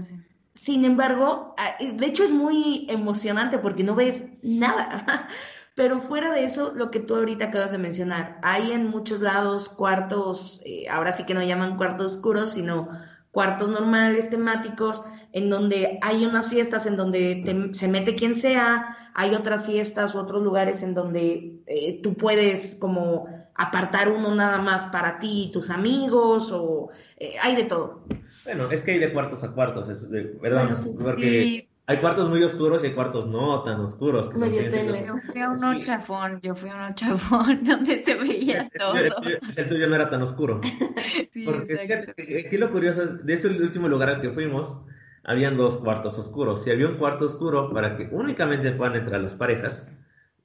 [0.53, 5.27] Sin embargo, ah, de hecho es muy emocionante porque no ves nada.
[5.75, 9.71] Pero fuera de eso, lo que tú ahorita acabas de mencionar, hay en muchos lados
[9.71, 12.91] cuartos, eh, ahora sí que no llaman cuartos oscuros, sino
[13.35, 19.35] cuartos normales, temáticos, en donde hay unas fiestas en donde se mete quien sea, hay
[19.35, 23.27] otras fiestas u otros lugares en donde eh, tú puedes como
[23.57, 28.05] apartar uno nada más para ti y tus amigos, o eh, hay de todo.
[28.45, 30.09] Bueno, es que hay de cuartos a cuartos, es
[30.41, 30.73] perdón,
[31.03, 34.31] porque hay cuartos muy oscuros y hay cuartos no tan oscuros.
[34.31, 38.95] Que yo fui a un chafón, yo fui a un chafón donde se veía todo.
[38.97, 40.61] El, tuyo no era tan oscuro.
[41.45, 44.87] Porque aquí lo curioso es, de ese último lugar al que fuimos,
[45.25, 46.67] habían dos cuartos oscuros.
[46.67, 49.87] Y había un cuarto oscuro para que únicamente puedan entrar las parejas,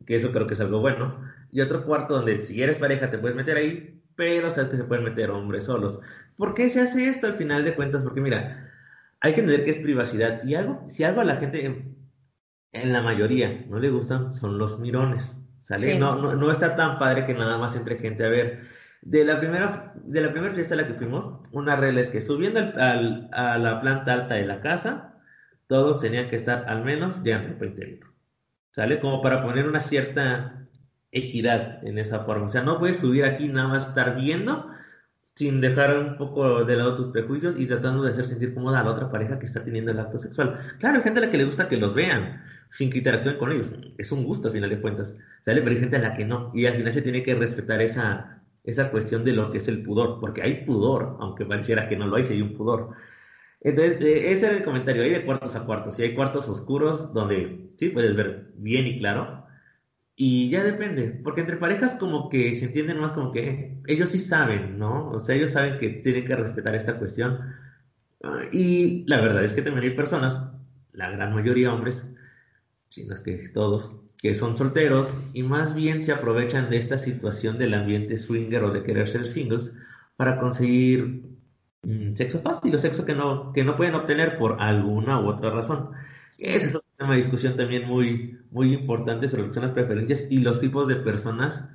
[0.05, 1.23] que eso creo que es algo bueno.
[1.51, 4.83] Y otro cuarto donde si eres pareja te puedes meter ahí, pero sabes que se
[4.83, 6.01] pueden meter hombres solos.
[6.35, 8.03] ¿Por qué se hace esto al final de cuentas?
[8.03, 8.68] Porque mira,
[9.21, 10.43] hay que entender que es privacidad.
[10.43, 11.65] Y algo, si algo a la gente,
[12.71, 15.37] en, la mayoría, no le gustan, son los mirones.
[15.61, 15.99] ¿Sale?
[15.99, 18.61] No, no, está tan padre que nada más entre gente a ver.
[19.01, 22.21] De la primera, de la primera fiesta a la que fuimos, una regla es que
[22.21, 25.15] subiendo al, a la planta alta de la casa,
[25.67, 28.07] todos tenían que estar al menos ya en ropa interior.
[28.71, 28.99] ¿Sale?
[28.99, 30.67] Como para poner una cierta
[31.11, 32.45] equidad en esa forma.
[32.45, 34.69] O sea, no puedes subir aquí nada más estar viendo
[35.39, 38.83] sin dejar un poco de lado tus prejuicios y tratando de hacer sentir cómoda a
[38.83, 40.57] la otra pareja que está teniendo el acto sexual.
[40.79, 43.49] Claro, hay gente a la que le gusta que los vean, sin que interactúen con
[43.53, 43.73] ellos.
[43.97, 45.15] Es un gusto, a final de cuentas.
[45.39, 45.61] ¿sale?
[45.61, 46.51] Pero hay gente a la que no.
[46.53, 49.81] Y al final se tiene que respetar esa, esa cuestión de lo que es el
[49.81, 52.89] pudor, porque hay pudor, aunque pareciera que no lo hay, si hay un pudor.
[53.61, 55.03] Entonces, eh, ese era el comentario.
[55.03, 55.97] Hay de cuartos a cuartos.
[55.99, 59.45] Y hay cuartos oscuros donde sí puedes ver bien y claro
[60.21, 64.19] y ya depende, porque entre parejas como que se entienden más como que ellos sí
[64.19, 65.11] saben, ¿no?
[65.11, 67.39] O sea, ellos saben que tienen que respetar esta cuestión.
[68.21, 70.51] Ah, y la verdad es que también hay personas,
[70.91, 72.13] la gran mayoría hombres,
[72.89, 76.97] si no es que todos, que son solteros y más bien se aprovechan de esta
[76.99, 79.77] situación del ambiente swinger o de querer ser singles
[80.17, 81.23] para conseguir
[81.83, 85.49] mm, sexo fácil o sexo que no, que no pueden obtener por alguna u otra
[85.51, 85.91] razón.
[86.39, 90.39] Es tema de discusión también muy, muy importante sobre lo que son las preferencias y
[90.39, 91.65] los tipos de personas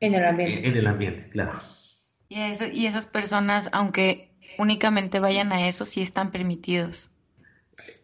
[0.00, 0.68] en el ambiente.
[0.68, 1.62] En el ambiente, claro.
[2.28, 7.10] Y, eso, y esas personas, aunque únicamente vayan a eso, sí están permitidos.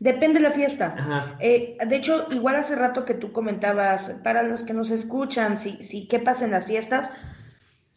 [0.01, 1.37] Depende de la fiesta.
[1.39, 5.83] Eh, de hecho, igual hace rato que tú comentabas, para los que nos escuchan, si,
[5.83, 7.11] si qué pasa en las fiestas,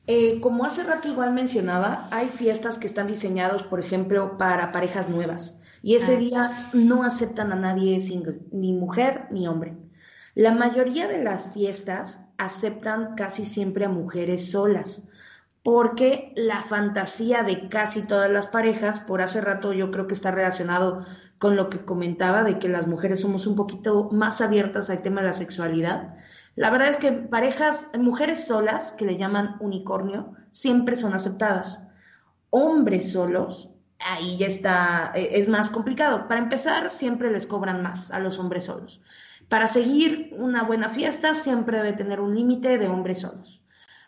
[0.05, 5.07] Eh, como hace rato igual mencionaba, hay fiestas que están diseñados, por ejemplo, para parejas
[5.07, 5.61] nuevas.
[5.83, 6.17] Y ese ah.
[6.17, 9.77] día no aceptan a nadie single, ni mujer ni hombre.
[10.33, 15.07] La mayoría de las fiestas aceptan casi siempre a mujeres solas,
[15.61, 20.31] porque la fantasía de casi todas las parejas, por hace rato yo creo que está
[20.31, 21.05] relacionado
[21.37, 25.21] con lo que comentaba de que las mujeres somos un poquito más abiertas al tema
[25.21, 26.15] de la sexualidad,
[26.55, 31.87] la verdad es que parejas, mujeres solas, que le llaman unicornio, siempre son aceptadas.
[32.51, 33.72] Hombres solos,
[34.05, 36.27] ahí ya está, eh, es más complicado.
[36.27, 39.01] Para empezar, siempre les cobran más a los hombres solos.
[39.49, 43.61] Para seguir una buena fiesta, siempre debe tener un límite de hombres solos.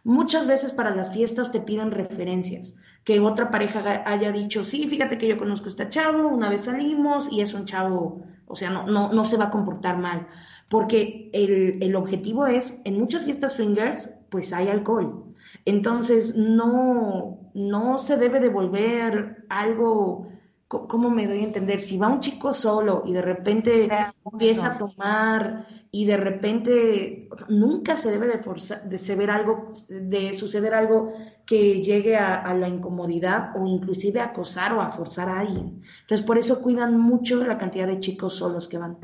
[0.04, 5.18] Muchas veces para las fiestas te piden referencias, que otra pareja haya dicho, sí, fíjate
[5.18, 8.70] que yo conozco a este chavo, una vez salimos y es un chavo, o sea,
[8.70, 10.28] no, no, no se va a comportar mal
[10.70, 15.35] porque el, objetivo es, en muchas fiestas swingers, pues hay alcohol.
[15.66, 20.30] Entonces, no, no se debe devolver algo,
[20.68, 21.80] ¿cómo me doy a entender?
[21.80, 23.90] Si va un chico solo y de repente
[24.32, 30.74] empieza a tomar y de repente nunca se debe de, forzar, de, algo, de suceder
[30.74, 31.14] algo
[31.46, 35.82] que llegue a, a, la incomodidad o inclusive a acosar o a forzar a alguien.
[36.02, 38.98] Entonces, por eso cuidan mucho la cantidad de chicos solos que van.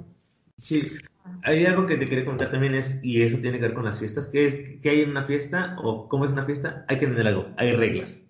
[0.59, 0.81] Sí,
[1.43, 3.99] hay algo que te quería contar también es, y eso tiene que ver con las
[3.99, 7.07] fiestas, que es que hay en una fiesta o cómo es una fiesta, hay que
[7.07, 8.24] tener algo, hay reglas.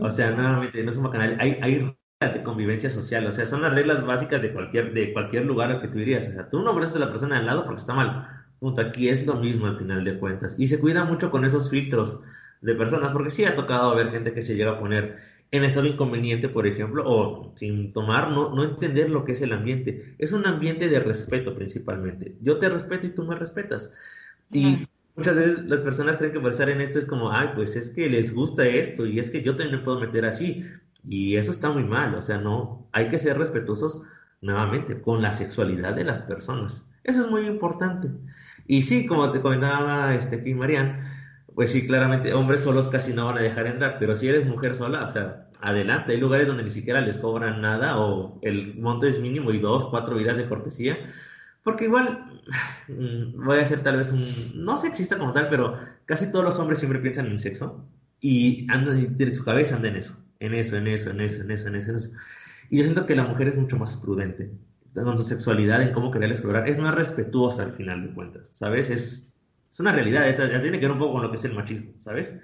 [0.00, 3.62] O sea, nuevamente, no es un hay, hay reglas de convivencia social, o sea, son
[3.62, 6.28] las reglas básicas de cualquier, de cualquier lugar al que tú irías.
[6.28, 8.28] O sea, tú no abrazas a la persona al lado porque está mal.
[8.60, 10.54] Punto, aquí es lo mismo al final de cuentas.
[10.58, 12.22] Y se cuida mucho con esos filtros
[12.62, 15.18] de personas, porque sí ha tocado ver gente que se llega a poner
[15.56, 19.40] en el solo inconveniente, por ejemplo, o sin tomar, no, no entender lo que es
[19.40, 20.16] el ambiente.
[20.18, 22.36] Es un ambiente de respeto principalmente.
[22.40, 23.92] Yo te respeto y tú me respetas.
[24.50, 27.90] Y muchas veces las personas creen que estar en esto es como, ay, pues es
[27.90, 30.64] que les gusta esto y es que yo también me puedo meter así.
[31.06, 34.02] Y eso está muy mal, o sea, no, hay que ser respetuosos
[34.40, 36.84] nuevamente con la sexualidad de las personas.
[37.04, 38.08] Eso es muy importante.
[38.66, 41.14] Y sí, como te comentaba este, aquí Marian,
[41.54, 44.74] pues sí, claramente, hombres solos casi no van a dejar entrar, pero si eres mujer
[44.74, 46.12] sola, o sea, adelante.
[46.12, 49.86] Hay lugares donde ni siquiera les cobran nada o el monto es mínimo y dos,
[49.86, 50.98] cuatro vidas de cortesía.
[51.62, 52.42] Porque igual,
[52.88, 54.24] mm, voy a hacer tal vez un,
[54.64, 57.88] no sexista como tal, pero casi todos los hombres siempre piensan en sexo
[58.20, 61.50] y andan en su cabeza anda en eso, en eso, en eso, en eso, en
[61.50, 62.10] eso, en eso, en eso.
[62.70, 64.52] Y yo siento que la mujer es mucho más prudente
[64.94, 68.90] con su sexualidad, en cómo querer explorar, es más respetuosa al final de cuentas, ¿sabes?
[68.90, 69.34] Es
[69.74, 71.94] es una realidad, ya tiene que ver un poco con lo que es el machismo,
[71.98, 72.38] ¿sabes?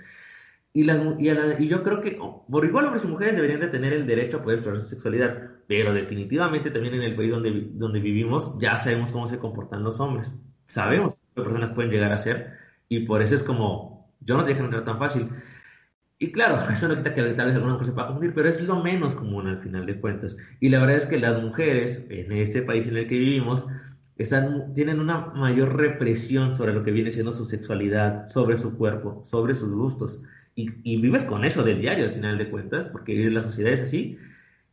[0.72, 3.92] Y, las, y, yo creo que, oh, por igual hombres y mujeres deberían de tener
[3.92, 7.98] el derecho a poder explorar su sexualidad, pero definitivamente también en el país donde, donde
[7.98, 10.38] vivimos ya sabemos cómo se comportan los hombres,
[10.70, 12.52] sabemos qué personas pueden llegar a ser,
[12.88, 15.28] y por eso es como, yo no te dejo entrar tan fácil.
[16.18, 18.62] Y claro, eso no quita que tal vez alguna mujer se pueda confundir, pero es
[18.62, 20.36] lo menos común al final de cuentas.
[20.60, 23.66] Y la verdad es que las mujeres en este país en el que vivimos
[24.18, 29.22] están, tienen una mayor represión sobre lo que viene siendo su sexualidad, sobre su cuerpo,
[29.24, 30.22] sobre sus gustos.
[30.84, 34.18] Y, vives con eso del diario al final de cuentas, porque la sociedad es así.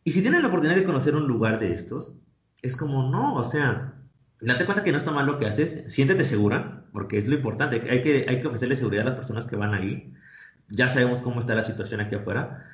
[0.04, 2.14] Y si tienes la oportunidad de conocer un lugar de estos,
[2.62, 3.94] es como, no, o sea,
[4.42, 7.84] date cuenta que no está mal lo que haces, siéntete segura, porque es lo importante.
[7.90, 10.14] Hay que, hay que ofrecerle seguridad a las personas que van ahí.
[10.70, 12.66] Ya sabemos cómo está la situación aquí afuera,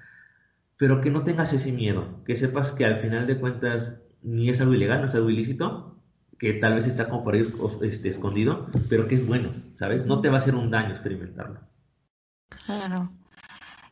[0.77, 4.61] pero que no tengas ese miedo, que sepas que al final de cuentas ni es
[4.61, 5.93] algo ilegal, no es algo ilícito,
[6.39, 7.43] que tal vez está como por ahí
[7.83, 10.05] este, escondido, pero que es bueno, ¿sabes?
[10.05, 11.61] No te va a hacer un daño experimentarlo.
[12.65, 13.09] Claro.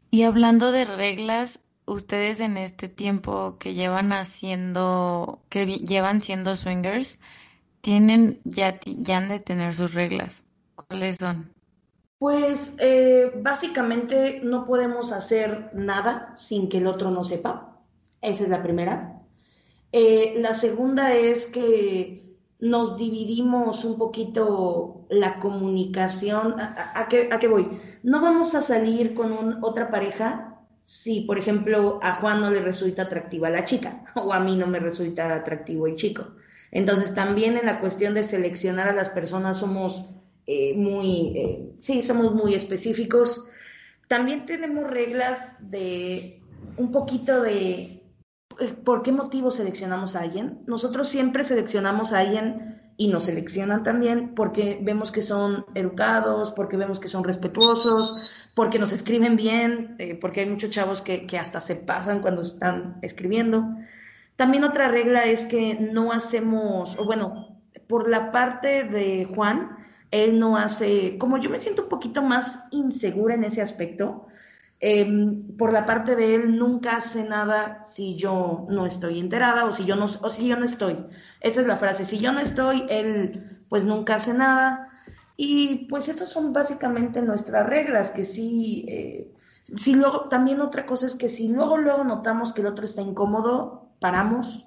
[0.09, 7.17] Y hablando de reglas, ustedes en este tiempo que llevan haciendo, que llevan siendo swingers,
[7.81, 10.43] tienen, ya, ya de tener sus reglas.
[10.75, 11.51] ¿Cuáles son?
[12.19, 17.79] Pues eh, básicamente no podemos hacer nada sin que el otro no sepa.
[18.21, 19.19] Esa es la primera.
[19.91, 22.20] Eh, la segunda es que
[22.61, 26.55] nos dividimos un poquito la comunicación.
[26.59, 27.67] ¿A, qué, voy?
[28.03, 33.03] No vamos a salir con otra pareja si, por ejemplo, a Juan no le resulta
[33.03, 36.27] atractiva la chica o a mí no me resulta atractivo el chico.
[36.71, 40.05] Entonces, también en la cuestión de seleccionar a las personas somos
[40.45, 43.43] eh, muy, eh, sí, somos muy específicos.
[44.07, 46.41] También tenemos reglas de
[46.77, 48.00] un poquito de
[48.83, 50.59] ¿por qué motivo seleccionamos a alguien?
[50.67, 56.77] Nosotros siempre seleccionamos a alguien y nos seleccionan también porque vemos que son educados, porque
[56.77, 58.15] vemos que son respetuosos,
[58.53, 62.41] porque nos escriben bien, eh, porque hay muchos chavos que, que, hasta se pasan cuando
[62.41, 63.65] están escribiendo.
[64.35, 69.77] También otra regla es que no hacemos, o bueno, por la parte de Juan,
[70.11, 74.27] él no hace, como yo me siento un poquito más insegura en ese aspecto,
[74.81, 79.71] em, por la parte de él nunca hace nada si yo no estoy enterada o
[79.71, 81.05] si yo no, o si yo no estoy.
[81.39, 84.89] Esa es la frase, si yo no estoy, él pues nunca hace nada.
[85.37, 89.31] Y pues esas son básicamente nuestras reglas, que sí, eh,
[89.63, 93.01] si luego, también otra cosa es que si luego, luego notamos que el otro está
[93.01, 94.65] incómodo, paramos,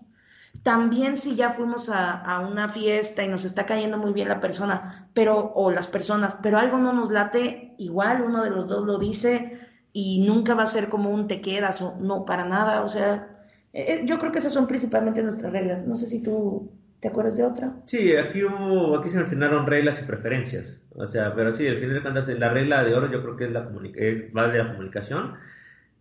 [0.62, 5.08] también si ya fuimos a, una fiesta y nos está cayendo muy bien la persona,
[5.12, 8.98] pero, o las personas, pero algo no nos late, igual uno de los dos lo
[8.98, 9.60] dice
[9.94, 12.82] y nunca va a ser como un te quedas o no, para nada.
[12.82, 15.86] O sea, eh, eh, yo creo que esas son principalmente nuestras reglas.
[15.86, 16.70] No sé si tú
[17.00, 17.76] te acuerdas de otra.
[17.86, 20.82] Sí, aquí hubo, aquí se mencionaron reglas y preferencias.
[20.94, 23.44] O sea, pero sí, al final de cuentas, la regla de oro yo creo que
[23.44, 25.34] es la, va de la comunicación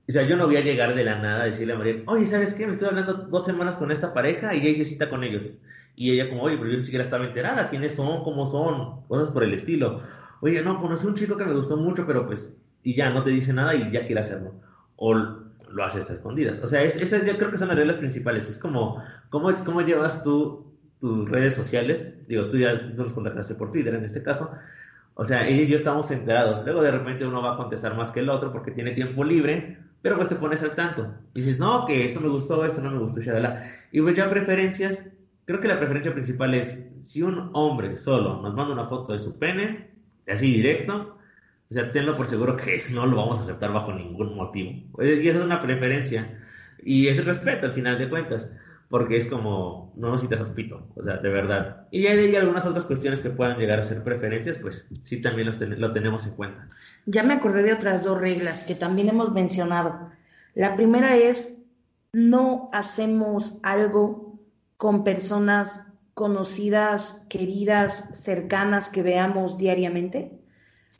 [0.07, 2.25] o sea, yo no voy a llegar de la nada a decirle a María, oye,
[2.25, 2.65] ¿sabes qué?
[2.65, 5.51] Me estoy hablando dos semanas con esta pareja y ya hice cita con ellos.
[5.95, 9.31] Y ella como, oye, pero yo ni siquiera estaba enterada, quiénes son, cómo son, cosas
[9.31, 10.01] por el estilo.
[10.41, 13.31] Oye, no, conocí un chico que me gustó mucho, pero pues, y ya no te
[13.31, 14.53] dice nada y ya quiere hacerlo.
[14.95, 16.59] O lo haces a escondidas.
[16.61, 18.49] O sea, esas yo creo que son las reglas principales.
[18.49, 22.15] Es como, ¿cómo, cómo llevas tú tus redes sociales?
[22.27, 24.51] Digo, tú ya nos contrataste por Twitter en este caso.
[25.15, 26.63] O sea, ella y yo estamos enterados.
[26.63, 29.77] Luego de repente uno va a contestar más que el otro porque tiene tiempo libre
[30.03, 31.15] pero pues te pones al tanto.
[31.33, 33.71] dices, no, que esto me gustó, esto no me gustó, shalala.
[33.91, 35.09] Y pues ya preferencias,
[35.45, 39.19] creo que la preferencia principal es, si un hombre solo nos manda una foto de
[39.19, 39.91] su pene,
[40.27, 41.17] así directo,
[41.73, 44.71] o sea, tenlo por seguro que no lo vamos a aceptar bajo ningún motivo.
[45.01, 46.39] Y esa es una preferencia.
[46.83, 48.47] Y es respeto al final de cuentas
[48.89, 51.87] porque es como, no quitas a pito, o sea, de verdad.
[51.89, 55.49] Y hay, algunas otras cuestiones que puedan llegar a ser preferencias, pues sí también
[55.79, 56.69] lo tenemos en cuenta.
[57.07, 60.11] Ya me acordé de otras dos reglas que también hemos mencionado.
[60.53, 61.63] La primera es,
[62.11, 64.39] no hacemos algo
[64.77, 70.37] con personas conocidas, queridas, cercanas que veamos diariamente,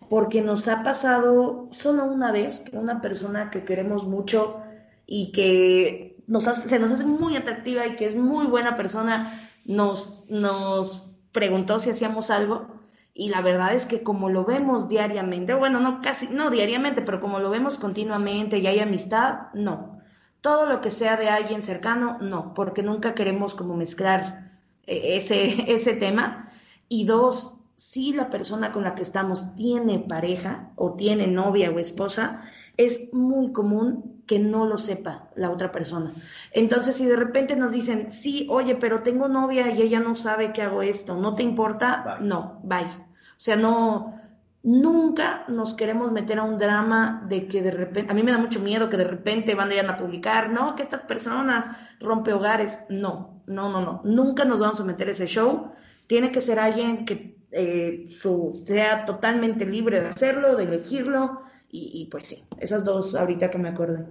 [0.10, 4.62] porque nos ha pasado solo una vez que una persona que queremos mucho
[5.06, 9.32] y que se nos hace muy atractiva y que es muy buena persona,
[9.66, 12.68] nos, nos preguntó si hacíamos algo
[13.14, 17.22] y la verdad es que como lo vemos diariamente, bueno, no casi, no diariamente, pero
[17.22, 20.00] como lo vemos continuamente y hay amistad, no.
[20.42, 24.52] Todo lo que sea de alguien cercano, no, porque nunca queremos como mezclar
[24.88, 26.50] eh, ese, ese tema.
[26.90, 31.80] Y dos, si la persona con la que estamos tiene pareja o tiene novia o
[31.80, 32.42] esposa,
[32.78, 36.14] es muy común que no lo sepa la otra persona.
[36.54, 40.54] Entonces, si de repente nos dicen, sí, oye, pero tengo novia y ella no sabe
[40.54, 42.18] que hago esto, ¿no te importa?
[42.22, 42.86] No, bye.
[42.86, 44.18] O sea, no,
[44.64, 48.38] nunca nos queremos meter a un drama de que de repente, a mí me da
[48.38, 51.68] mucho miedo que de repente van a, a publicar, no, que estas personas
[52.00, 52.86] rompe hogares.
[52.90, 54.02] No, no, no, no.
[54.06, 55.74] Nunca nos vamos a meter ese show.
[56.08, 61.42] Tiene que ser alguien que eh, su, sea totalmente libre de hacerlo, de elegirlo
[61.76, 64.06] y, pues sí, esas dos ahorita que me acuerdo.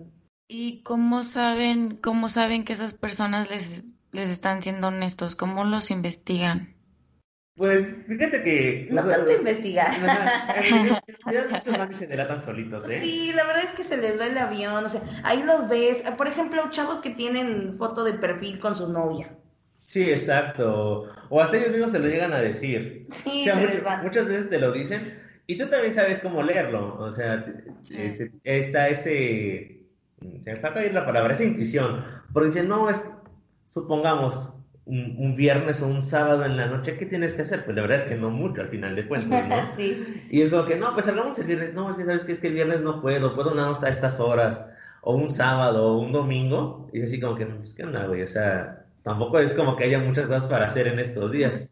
[0.49, 5.36] ¿Y cómo saben, cómo saben que esas personas les, les están siendo honestos?
[5.36, 6.74] ¿Cómo los investigan?
[7.55, 8.88] Pues fíjate que.
[8.90, 9.90] No tanto investigar.
[11.51, 13.01] muchos más se delatan solitos, ¿eh?
[13.03, 14.84] Sí, la verdad es que se les va el avión.
[14.84, 16.03] O sea, ahí los ves.
[16.16, 19.36] Por ejemplo, chavos que tienen foto de perfil con su novia.
[19.93, 21.12] Sí, exacto.
[21.28, 23.07] O hasta ellos mismos se lo llegan a decir.
[23.11, 23.45] Sí,
[24.03, 27.45] muchas veces te lo dicen y tú también sabes cómo leerlo, o sea,
[27.90, 29.84] este, está ese,
[30.40, 33.07] se me está la palabra, esa intuición, porque dicen, no, es,
[33.68, 37.66] supongamos, un, viernes o un sábado en la noche, ¿qué tienes que hacer?
[37.66, 39.57] Pues la verdad es que no mucho al final de cuentas, ¿no?
[39.76, 40.26] sí.
[40.30, 42.38] Y es como que, no, pues salgamos el viernes, no, es que sabes que es
[42.38, 44.64] que el viernes no puedo, puedo nada más a estas horas,
[45.03, 48.22] o un sábado, o un domingo, y es así como que, pues, ¿qué onda, güey?
[48.22, 51.68] O sea, tampoco es como que haya muchas cosas para hacer en estos días.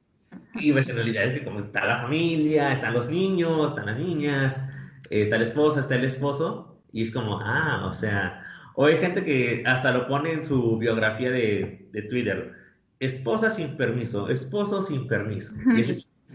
[0.54, 3.98] Y ves en realidad es que como está la familia, están los niños, están las
[3.98, 4.62] niñas,
[5.10, 9.24] está la esposa, está el esposo, y es como, ah, o sea, o hay gente
[9.24, 12.54] que hasta lo pone en su biografía de, de Twitter,
[13.00, 15.54] esposa sin permiso, esposo sin permiso.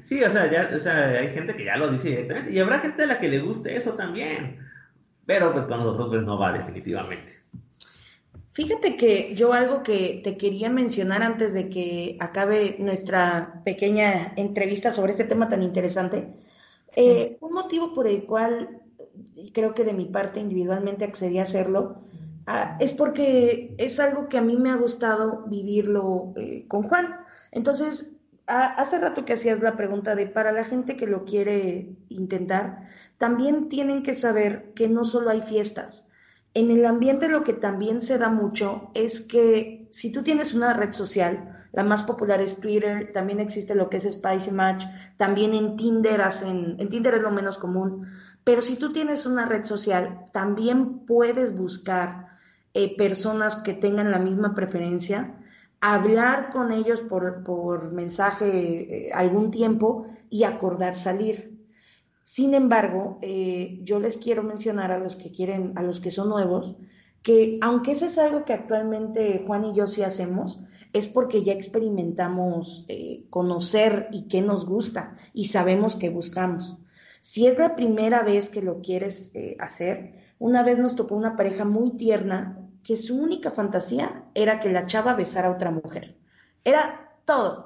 [0.03, 2.79] sí, o sea, ya, o sea, hay gente que ya lo dice directamente, y habrá
[2.79, 4.59] gente a la que le guste eso también,
[5.25, 7.34] pero pues con nosotros pues no va definitivamente.
[8.55, 14.93] Fíjate que yo algo que te quería mencionar antes de que acabe nuestra pequeña entrevista
[14.93, 16.33] sobre este tema tan interesante,
[16.95, 18.81] eh, un motivo por el cual
[19.53, 21.97] creo que de mi parte individualmente accedí a hacerlo,
[22.47, 27.13] ah, es porque es algo que a mí me ha gustado vivirlo eh, con Juan.
[27.51, 28.15] Entonces,
[28.47, 32.87] hace rato que hacías la pregunta de para la gente que lo quiere intentar,
[33.17, 36.07] también tienen que saber que no solo hay fiestas,
[36.55, 40.73] en el ambiente lo que también se da mucho es que si tú tienes una
[40.73, 44.85] red social, la más popular es Twitter, también existe lo que es Spicy Match,
[45.17, 48.07] también en Tinder hacen, en Tinder es lo menos común,
[48.45, 52.27] pero si tú tienes una red social, también puedes buscar
[52.73, 55.35] eh, personas que tengan la misma preferencia,
[55.81, 61.54] hablar con ellos por, mensaje eh, algún tiempo y acordar salir.
[62.25, 66.29] Sin embargo, eh, yo les quiero mencionar a los que quieren, a los que son
[66.29, 66.75] nuevos,
[67.21, 70.59] que aunque eso es algo que actualmente Juan y yo sí hacemos,
[70.91, 76.77] es porque ya experimentamos eh, conocer y qué nos gusta y sabemos qué buscamos.
[77.21, 81.35] Si es la primera vez que lo quieres eh, hacer, una vez nos tocó una
[81.35, 86.17] pareja muy tierna que su única fantasía era que la chava besara a otra mujer.
[86.63, 87.64] Era todo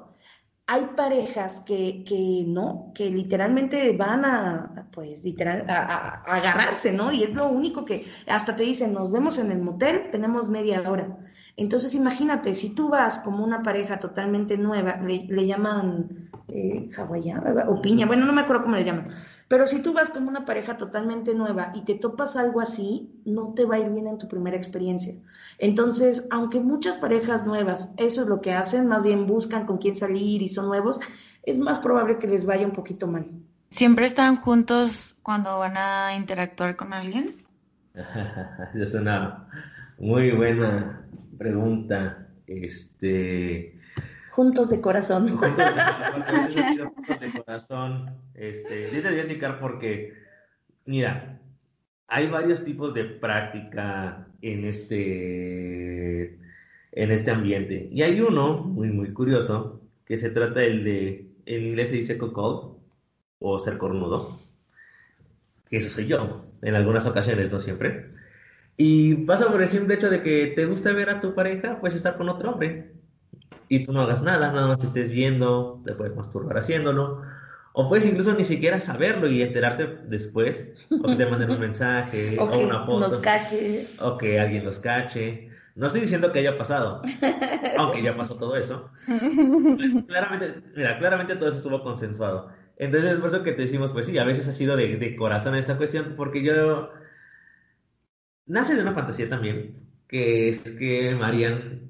[0.72, 7.10] hay parejas que, que, no, que literalmente van a, pues, literal, a, agarrarse, ¿no?
[7.10, 10.88] Y es lo único que hasta te dicen, nos vemos en el motel, tenemos media
[10.88, 11.18] hora.
[11.56, 16.88] Entonces, imagínate, si tú vas como una pareja totalmente nueva, le, llaman eh,
[17.66, 19.08] o piña, bueno, no me acuerdo cómo le llaman,
[19.50, 23.52] pero si tú vas con una pareja totalmente nueva y te topas algo así, no
[23.52, 25.16] te va a ir bien en tu primera experiencia.
[25.58, 29.96] Entonces, aunque muchas parejas nuevas, eso es lo que hacen, más bien buscan con quién
[29.96, 31.00] salir y son nuevos,
[31.42, 33.26] es más probable que les vaya un poquito mal.
[33.70, 37.34] ¿Siempre están juntos cuando van a interactuar con alguien?
[37.94, 39.48] Esa es una
[39.98, 42.28] muy buena pregunta.
[42.46, 43.79] Este,
[44.30, 45.28] Juntos de corazón.
[45.36, 45.56] Juntos
[47.20, 48.10] de, corazón.
[48.34, 50.14] Este, de indicar porque,
[50.86, 51.38] mira,
[52.08, 56.38] hay varios tipos de práctica en este,
[56.92, 57.88] en este ambiente.
[57.92, 62.16] Y hay uno muy, muy curioso, que se trata el de, en inglés se dice
[62.16, 62.78] cocod,
[63.40, 64.38] o ser cornudo.
[65.68, 68.06] Que eso soy yo, en algunas ocasiones, no siempre.
[68.78, 71.94] Y pasa por el simple hecho de que te gusta ver a tu pareja, pues
[71.94, 72.99] estar con otro hombre
[73.70, 77.22] y tú no hagas nada, nada más estés viendo, te puedes masturbar haciéndolo,
[77.72, 82.36] o puedes incluso ni siquiera saberlo y enterarte después, o que te manden un mensaje,
[82.36, 83.86] o, una foto, nos cache.
[84.00, 85.50] o que alguien los cache.
[85.76, 87.00] No estoy diciendo que haya pasado,
[87.78, 88.90] aunque ya pasó todo eso.
[90.08, 92.48] claramente, mira, claramente todo eso estuvo consensuado.
[92.76, 95.14] Entonces es por eso que te decimos, pues sí, a veces ha sido de, de
[95.14, 96.90] corazón esta cuestión, porque yo...
[98.46, 99.76] Nace de una fantasía también,
[100.08, 101.89] que es que Marian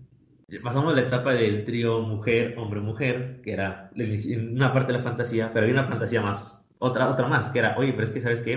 [0.59, 5.53] pasamos la etapa del trío mujer, hombre, mujer, que era una parte de la fantasía,
[5.53, 8.41] pero había una fantasía más, otra, otra más, que era, oye, pero es que, ¿sabes
[8.41, 8.55] qué?
[8.55, 8.57] a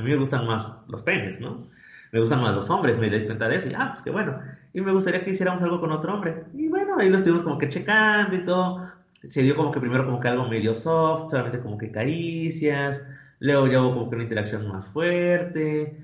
[0.00, 1.68] mí me gustan más los penes, ¿no?
[2.12, 4.38] Me gustan más los hombres, me di cuenta de eso, y ah, pues qué bueno.
[4.72, 6.44] Y me gustaría que hiciéramos algo con otro hombre.
[6.54, 8.86] Y bueno, ahí lo estuvimos como que checando y todo.
[9.28, 13.04] Se dio como que primero como que algo medio soft, solamente como que caricias.
[13.38, 15.96] Luego ya hubo como que una interacción más fuerte.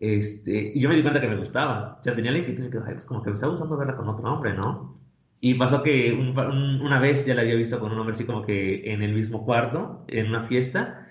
[0.00, 1.98] Este, y yo me di cuenta que me gustaba.
[2.00, 4.08] O sea, tenía la inquietud de que, pues como que me estaba gustando verla con
[4.08, 4.94] otro hombre, ¿no?
[5.40, 8.92] Y pasó que una vez ya la había visto con un hombre así como que
[8.92, 11.06] en el mismo cuarto, en una fiesta,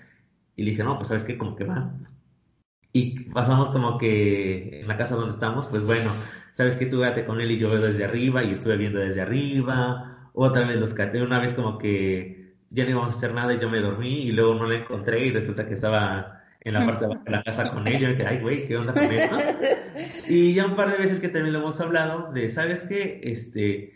[0.56, 1.94] y le dije, no, pues sabes qué, como que va.
[2.92, 6.10] Y pasamos como que en la casa donde estamos, pues bueno,
[6.52, 9.20] sabes que tú véate con él y yo veo desde arriba y estuve viendo desde
[9.20, 10.30] arriba.
[10.32, 13.70] Otra vez los una vez como que ya no íbamos a hacer nada y yo
[13.70, 17.30] me dormí y luego no la encontré y resulta que estaba en la parte de
[17.30, 19.04] la casa con ella, que, ay, güey, ¿qué onda con?
[20.28, 23.20] Y ya un par de veces que también lo hemos hablado, de, ¿sabes qué?
[23.24, 23.94] Este,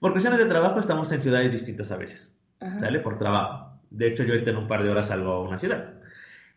[0.00, 2.34] por cuestiones de trabajo estamos en ciudades distintas a veces,
[2.78, 3.00] ¿sale?
[3.00, 3.78] Por trabajo.
[3.90, 5.94] De hecho, yo ahorita en un par de horas salgo a una ciudad.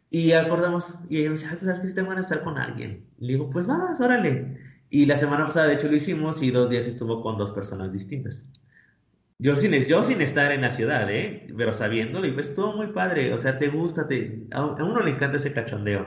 [0.10, 2.44] Y acordamos, y ella me dice, ay, pues, ¿sabes que si tengo ganas de estar
[2.46, 3.06] con alguien?
[3.20, 4.58] Le digo, pues vas, órale.
[4.90, 7.94] Y la semana pasada, de hecho, lo hicimos y dos días estuvo con dos personas
[7.94, 8.44] distintas.
[9.42, 11.48] Yo sin, estar en la ciudad, ¿eh?
[11.58, 14.08] Pero sabiéndolo, y pues todo muy padre, o sea, te gusta,
[14.52, 16.06] a uno le encanta ese cachondeo,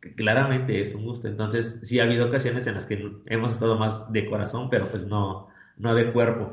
[0.00, 1.26] que claramente es un gusto.
[1.26, 5.06] Entonces, sí ha habido ocasiones en las que hemos estado más de corazón, pero pues
[5.06, 6.52] no, no de cuerpo.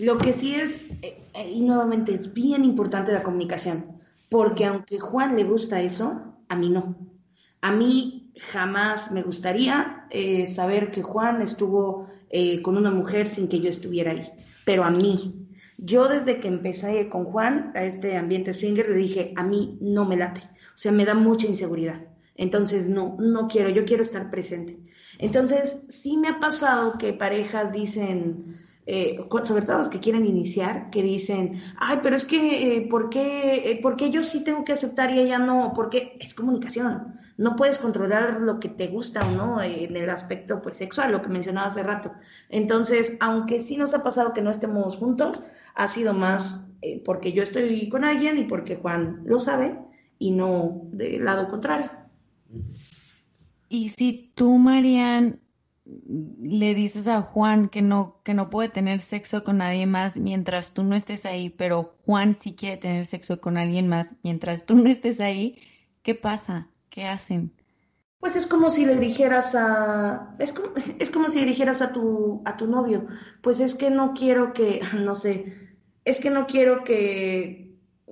[0.00, 1.22] Lo que sí es, eh,
[1.54, 6.68] y nuevamente es bien importante la comunicación, porque aunque Juan le gusta eso, a mí
[6.68, 6.96] no.
[7.60, 13.48] A mí jamás me gustaría eh, saber que Juan estuvo eh, con una mujer sin
[13.48, 14.28] que yo estuviera ahí
[14.66, 15.46] pero a mí.
[15.78, 20.04] Yo desde que empecé con Juan a este ambiente swinger le dije, a mí no
[20.04, 20.40] me late,
[20.74, 22.02] o sea, me da mucha inseguridad.
[22.34, 24.78] Entonces, no, no quiero, yo quiero estar presente.
[25.18, 30.90] Entonces, sí me ha pasado que parejas dicen, eh, sobre todo los que quieren iniciar,
[30.90, 34.64] que dicen, ay, pero es que, eh, ¿por, qué, eh, ¿por qué yo sí tengo
[34.64, 35.72] que aceptar y ella no?
[35.74, 40.62] Porque es comunicación no puedes controlar lo que te gusta o no en el aspecto
[40.62, 42.12] pues sexual, lo que mencionaba hace rato.
[42.48, 45.40] Entonces, aunque sí nos ha pasado que no estemos juntos,
[45.74, 49.78] ha sido más eh, porque yo estoy con alguien y porque Juan lo sabe
[50.18, 51.90] y no del lado contrario.
[53.68, 55.40] Y si tú, Marian,
[56.42, 60.72] le dices a Juan que no, que no puede tener sexo con nadie más mientras
[60.72, 64.74] tú no estés ahí, pero Juan sí quiere tener sexo con alguien más mientras tú
[64.74, 65.58] no estés ahí,
[66.02, 66.68] ¿qué pasa?
[66.96, 67.52] ¿Qué hacen?
[68.18, 71.92] Pues es como si le dijeras a, es como, es como si le dijeras a
[71.92, 73.06] tu, a tu novio,
[73.42, 77.66] pues es que no quiero que, no sé, es que no quiero que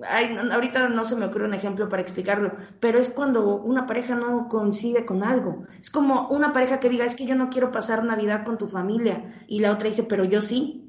[0.09, 4.15] Ay, ahorita no se me ocurre un ejemplo para explicarlo, pero es cuando una pareja
[4.15, 5.63] no coincide con algo.
[5.81, 8.67] Es como una pareja que diga, es que yo no quiero pasar Navidad con tu
[8.67, 10.84] familia, y la otra dice, pero yo sí.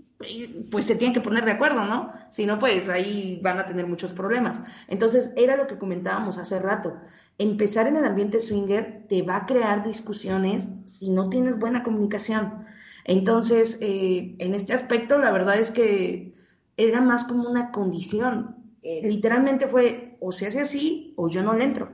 [0.71, 2.13] Pues se tienen que poner de acuerdo, ¿no?
[2.31, 4.61] Si no, pues ahí van a tener muchos problemas.
[4.89, 6.97] Entonces, era lo que comentábamos hace rato.
[7.39, 12.65] Empezar en el ambiente swinger te va a crear discusiones si no tienes buena comunicación.
[13.05, 16.35] Entonces, eh, en este aspecto, la verdad es que
[16.77, 18.57] era más como una condición
[18.89, 21.91] eh, literalmente fue o se hace así o yo no le entro.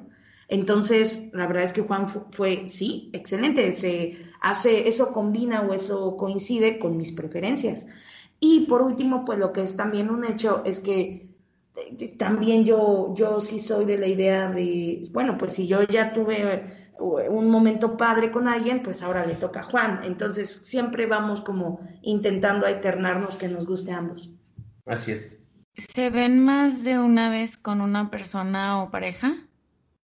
[0.49, 6.19] Entonces, la verdad es que Juan fue, sí, excelente, se hace, eso combina o eso
[6.19, 7.87] coincide con mis preferencias.
[8.45, 11.29] Y por último, pues lo que es también un hecho es que
[12.19, 16.91] también yo, yo sí soy de la idea de, bueno, pues si yo ya tuve
[16.99, 20.01] un momento padre con alguien, pues ahora le toca a Juan.
[20.03, 24.29] Entonces siempre vamos como intentando alternarnos que nos guste a ambos.
[24.87, 25.47] Así es.
[25.77, 29.37] ¿Se ven más de una vez con una persona o pareja?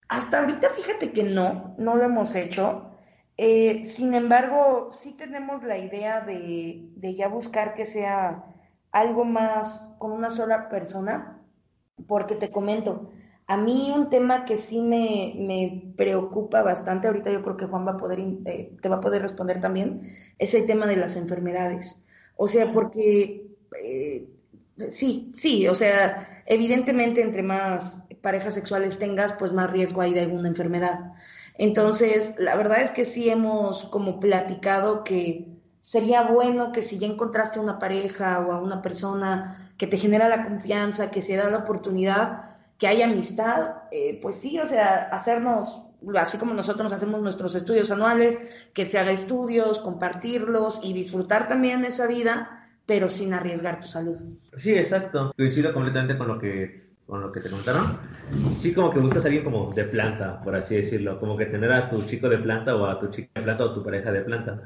[0.09, 2.86] Hasta ahorita fíjate que no, no lo hemos hecho.
[3.37, 8.43] Eh, sin embargo, sí tenemos la idea de, ya buscar que sea
[8.91, 11.39] algo más con una sola persona,
[12.07, 13.09] porque te comento,
[13.47, 17.87] a mí un tema que sí me, me preocupa bastante, ahorita yo creo que Juan
[17.87, 20.01] va a poder, eh, te va a poder responder también,
[20.37, 22.03] es el tema de las enfermedades.
[22.35, 23.47] O sea, porque...
[23.83, 24.27] Eh,
[24.91, 30.21] Sí, sí, o sea, evidentemente entre más parejas sexuales tengas, pues más riesgo hay de
[30.21, 31.13] alguna enfermedad.
[31.57, 35.47] Entonces, la verdad es que sí hemos como platicado que
[35.81, 40.27] sería bueno que si ya encontraste una pareja o a una persona que te genera
[40.27, 45.09] la confianza, que se da la oportunidad, que haya amistad, eh, pues sí, o sea,
[45.11, 45.81] hacernos,
[46.15, 48.37] así como nosotros hacemos nuestros estudios anuales,
[48.73, 54.17] que se haga estudios, compartirlos y disfrutar también esa vida pero sin arriesgar tu salud.
[54.55, 55.33] Sí, exacto.
[55.37, 57.97] Coincido completamente con lo que con lo que te contaron.
[58.57, 61.71] Sí, como que buscas a alguien como de planta, por así decirlo, como que tener
[61.71, 64.21] a tu chico de planta o a tu chica de planta o tu pareja de
[64.21, 64.61] planta.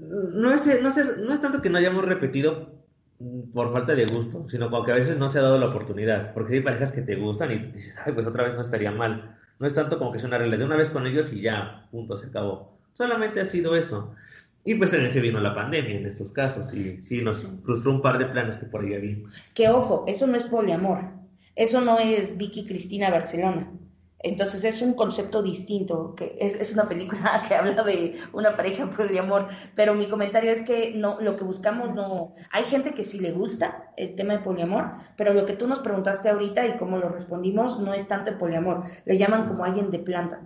[0.00, 2.80] No es, no es, no es tanto que no hayamos repetido
[3.52, 6.32] por falta de gusto, sino como que a veces no se ha dado la oportunidad,
[6.32, 9.36] porque hay parejas que te gustan y dices, ay, pues otra vez no estaría mal.
[9.58, 11.86] No es tanto como que sea una regla de una vez con ellos y ya,
[11.90, 12.78] punto, se acabó.
[12.94, 14.14] Solamente ha sido eso.
[14.64, 18.02] Y pues en ese vino la pandemia en estos casos y sí nos frustró un
[18.02, 19.16] par de planes que por ahí había.
[19.54, 21.00] Que ojo, eso no es poliamor,
[21.60, 23.70] eso no es Vicky Cristina Barcelona.
[24.18, 28.88] Entonces es un concepto distinto, que es, es, una película que habla de una pareja
[28.88, 33.20] poliamor, pero mi comentario es que no, lo que buscamos no, hay gente que sí
[33.20, 36.96] le gusta el tema de poliamor, pero lo que tú nos preguntaste ahorita y cómo
[36.96, 40.40] lo respondimos no es tanto el poliamor, le llaman como alguien de planta.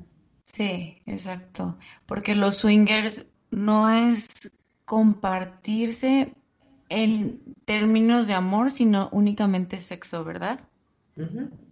[0.46, 4.52] Sí, exacto, porque los swingers no es
[4.84, 6.34] compartirse
[6.88, 10.58] en términos de amor, sino únicamente sexo, ¿verdad?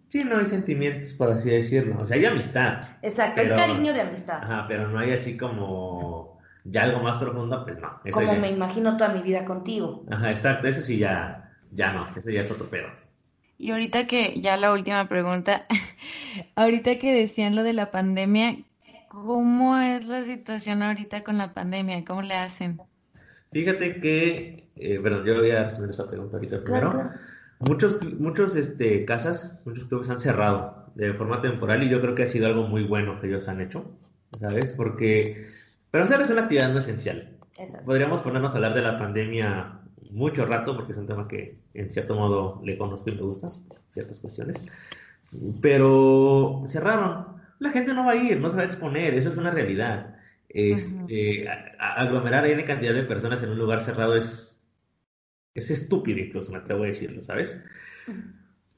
[0.07, 1.99] Sí, no hay sentimientos, por así decirlo.
[1.99, 2.83] O sea, hay amistad.
[3.01, 4.43] Exacto, hay cariño de amistad.
[4.43, 7.99] Ajá, pero no hay así como ya algo más profundo, pues no.
[8.11, 10.05] como me imagino toda mi vida contigo.
[10.09, 12.87] Ajá, exacto, eso sí ya, ya no, eso ya es otro pedo.
[13.57, 15.65] Y ahorita que, ya la última pregunta,
[16.55, 18.57] ahorita que decían lo de la pandemia,
[19.13, 22.03] ¿Cómo es la situación ahorita con la pandemia?
[22.03, 22.81] ¿Cómo le hacen?
[23.51, 27.11] Fíjate que, eh, bueno, yo voy a responder esa pregunta ahorita primero.
[27.67, 32.23] Muchos, muchos este, casas, muchos clubes han cerrado de forma temporal y yo creo que
[32.23, 33.97] ha sido algo muy bueno que ellos han hecho,
[34.39, 34.73] ¿sabes?
[34.73, 35.47] Porque
[35.91, 37.37] para nosotros es una actividad no esencial.
[37.85, 39.79] Podríamos ponernos a hablar de la pandemia
[40.11, 43.49] mucho rato porque es un tema que en cierto modo le conozco y me gusta,
[43.91, 44.63] ciertas cuestiones.
[45.61, 47.33] Pero cerraron
[47.63, 50.15] la gente no va a ir, no se va a exponer, eso es una realidad.
[50.49, 51.47] Este,
[51.79, 54.52] aglomerar N cantidad de personas en un lugar cerrado es,
[55.53, 57.61] es estúpido, incluso me atrevo a decirlo, ¿sabes?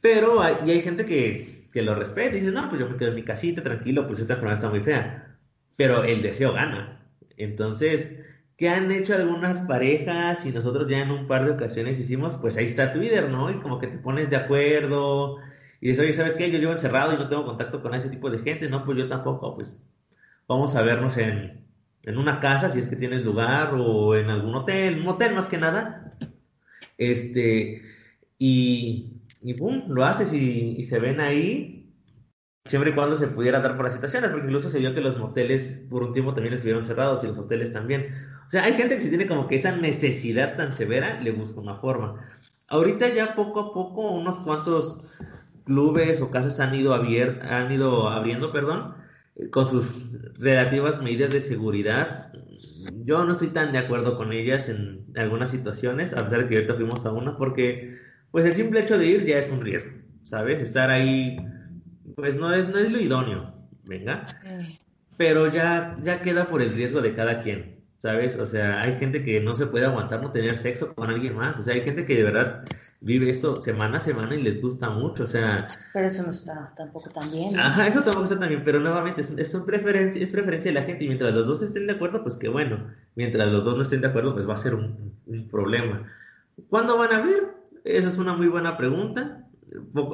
[0.02, 2.98] Pero hay, y hay gente que, que lo respeta y dice, no, pues yo me
[2.98, 5.38] quedo en mi casita tranquilo, pues esta enfermedad está muy fea.
[5.78, 7.02] Pero el deseo gana.
[7.38, 8.16] Entonces,
[8.58, 10.46] ¿qué han hecho algunas parejas?
[10.46, 13.52] Y nosotros ya en un par de ocasiones hicimos, pues ahí está Twitter, ¿no?
[13.52, 15.38] Y como que te pones de acuerdo
[15.82, 16.50] y dices, oye, ¿sabes qué?
[16.50, 18.70] Yo llevo encerrado y no tengo contacto con ese tipo de gente.
[18.70, 19.82] No, pues yo tampoco, pues
[20.48, 21.64] vamos a vernos en,
[22.08, 25.58] una casa, si es que tienes lugar, o en algún hotel, un hotel más que
[25.58, 26.18] nada.
[26.98, 27.82] Este,
[28.38, 31.94] y, y boom, lo haces y, se ven ahí.
[32.66, 35.18] siempre y cuando se pudiera dar por las situaciones, porque incluso se dio que los
[35.18, 38.14] moteles por un tiempo también estuvieron cerrados y los hoteles también.
[38.48, 41.60] O sea, hay gente que si tiene como que esa necesidad tan severa, le busca
[41.62, 42.28] una forma.
[42.68, 45.08] Ahorita ya poco a poco unos cuantos
[45.66, 48.96] clubes o casas han ido, abier han ido abriendo, perdón,
[49.52, 52.32] con sus relativas medidas de seguridad.
[53.04, 56.56] Yo no estoy tan de acuerdo con ellas en algunas situaciones, a pesar de que
[56.56, 57.98] ahorita fuimos a una, porque
[58.32, 60.62] pues el simple hecho de ir ya es un riesgo, ¿sabes?
[60.62, 61.38] Estar ahí,
[62.16, 64.26] pues no es, no es lo idóneo, venga.
[65.18, 68.36] Pero ya, ya queda por el riesgo de cada quien, ¿sabes?
[68.38, 71.60] O sea, hay gente que no se puede aguantar no tener sexo con alguien más,
[71.60, 72.64] o sea, hay gente que de verdad
[73.06, 75.68] vive esto semana a semana y les gusta mucho, o sea...
[75.94, 77.56] Pero eso no está tampoco tan bien.
[77.58, 80.86] Ajá, eso tampoco está tan bien, pero nuevamente es, es, preferencia, es preferencia de la
[80.86, 82.92] gente y mientras los dos estén de acuerdo, pues qué bueno.
[83.14, 86.12] Mientras los dos no estén de acuerdo, pues va a ser un, un problema.
[86.68, 87.48] ¿Cuándo van a abrir?
[87.84, 89.48] Esa es una muy buena pregunta.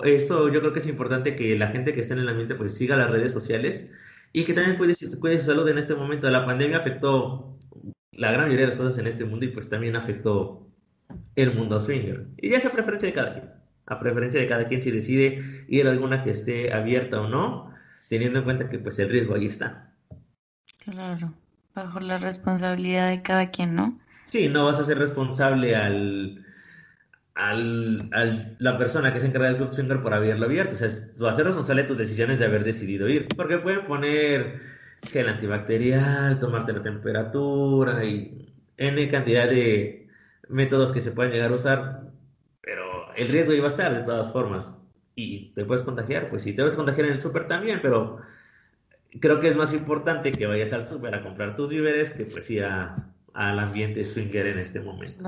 [0.04, 2.76] Eso yo creo que es importante que la gente que esté en el ambiente pues
[2.76, 3.89] siga las redes sociales
[4.34, 6.30] y que también cuide, cuide su salud en este momento.
[6.30, 7.58] La pandemia afectó
[8.12, 10.68] la gran mayoría de las cosas en este mundo y pues también afectó
[11.36, 12.28] el mundo swinger.
[12.38, 13.49] Y ya es a preferencia de cada quien.
[13.86, 17.74] A preferencia de cada quien si decide ir a alguna que esté abierta o no,
[18.09, 19.93] teniendo en cuenta que pues el riesgo ahí está.
[20.84, 21.34] Claro,
[21.76, 23.99] bajo la responsabilidad de cada quien, ¿no?
[24.26, 26.45] Sí, no vas a ser responsable al,
[27.36, 30.76] al, la persona que se encarga del club swinger por haberlo abierto.
[30.76, 33.28] O sea, vas a ser responsable de tus decisiones de haber decidido ir.
[33.36, 34.62] Porque pueden poner
[35.03, 40.01] gel antibacterial, tomarte la temperatura y N cantidad de
[40.52, 42.02] métodos que se pueden llegar a usar,
[42.62, 44.78] pero el riesgo iba a estar de todas formas.
[45.16, 48.20] Y te puedes contagiar, pues si te puedes contagiar en el súper también, pero
[49.20, 52.49] creo que es más importante que vayas al súper a comprar tus víveres que pues
[52.49, 55.24] ir al ambiente swinger en este momento.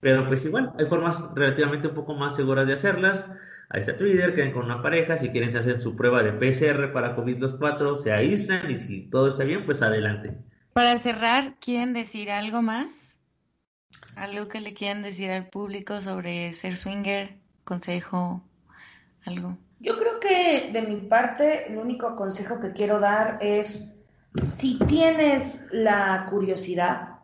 [0.00, 3.26] Pero pues igual, hay formas relativamente un poco más seguras de hacerlas.
[3.68, 7.14] Ahí está Twitter, queden con una pareja, si quieren hacer su prueba de PCR para
[7.14, 10.36] COVID-4, se aíslan y si todo está bien, pues adelante.
[10.72, 13.09] Para cerrar, ¿quieren decir algo más?
[14.20, 17.38] ¿Algo que le quieran decir al público sobre ser swinger?
[17.64, 18.42] ¿Consejo?
[19.24, 19.56] ¿Algo?
[19.78, 23.90] Yo creo que de mi parte el único consejo que quiero dar es
[24.44, 27.20] si tienes la curiosidad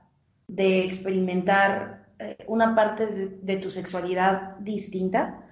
[0.49, 3.07] de experimentar eh, una parte
[3.43, 5.45] de, tu sexualidad distinta,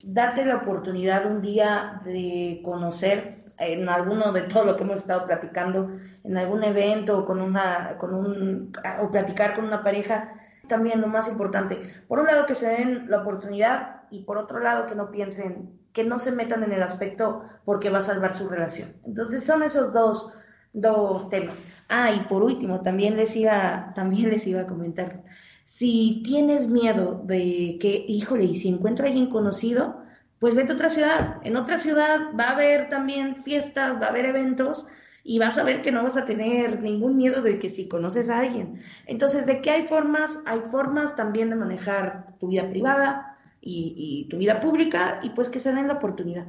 [0.00, 5.26] date la oportunidad un día de conocer en alguno de todo lo que hemos estado
[5.26, 5.90] platicando,
[6.22, 8.72] en algún evento o con una, con un,
[9.02, 10.34] o platicar con una pareja,
[10.68, 11.80] también lo más importante.
[12.06, 15.70] Por un lado, que se den la oportunidad y por otro lado, que no piensen,
[15.92, 18.92] que no se metan en el aspecto porque va a salvar su relación.
[19.04, 20.34] Entonces, son esos dos,
[20.72, 21.58] dos temas.
[21.88, 25.24] Ah, y por último, también les iba, también les iba a comentar.
[25.64, 30.02] Si tienes miedo de que, híjole, y si encuentro a alguien conocido,
[30.38, 31.36] pues vete a otra ciudad.
[31.42, 34.86] En otra ciudad va a haber también fiestas, va a haber eventos
[35.24, 38.30] y vas a ver que no vas a tener ningún miedo de que si conoces
[38.30, 38.80] a alguien.
[39.06, 40.40] Entonces, ¿de qué hay formas?
[40.46, 45.58] Hay formas también de manejar tu vida privada y, tu vida pública y pues que
[45.58, 46.46] se den la oportunidad.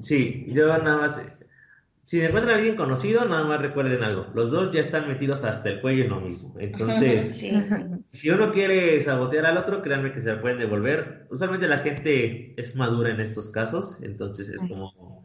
[0.00, 1.20] Sí, yo nada más,
[2.04, 5.68] si encuentran a alguien conocido, nada más recuerden algo, los dos ya están metidos hasta
[5.68, 6.54] el cuello en lo mismo.
[6.58, 7.38] Entonces,
[8.12, 11.26] si uno quiere sabotear al otro, créanme que se pueden devolver.
[11.30, 15.24] Usualmente la gente es madura en estos casos, entonces es como,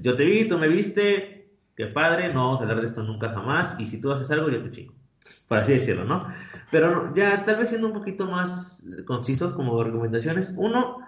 [0.00, 1.43] yo te vi, tú me viste,
[1.76, 4.48] qué padre, no vamos a hablar de esto nunca jamás, y si tú haces algo,
[4.48, 4.94] yo te chingo,
[5.48, 6.28] por así decirlo, ¿no?
[6.70, 10.98] Pero ya tal vez siendo un poquito más concisos como recomendaciones, uno,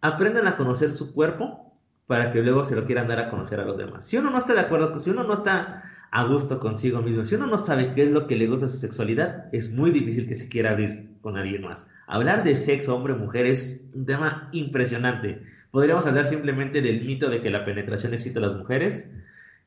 [0.00, 1.74] aprendan a conocer su cuerpo
[2.06, 4.06] para que luego se lo quieran dar a conocer a los demás.
[4.06, 7.36] Si uno no está de acuerdo, si uno no está a gusto consigo mismo, si
[7.36, 10.26] uno no sabe qué es lo que le gusta a su sexualidad, es muy difícil
[10.26, 11.86] que se quiera abrir con alguien más.
[12.08, 15.42] Hablar de sexo hombre-mujer es un tema impresionante.
[15.70, 19.08] Podríamos hablar simplemente del mito de que la penetración excita a las mujeres,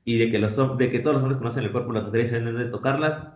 [0.05, 2.27] y de que, los, de que todos los hombres conocen el cuerpo de las mujeres
[2.27, 3.27] y saben de tocarlas.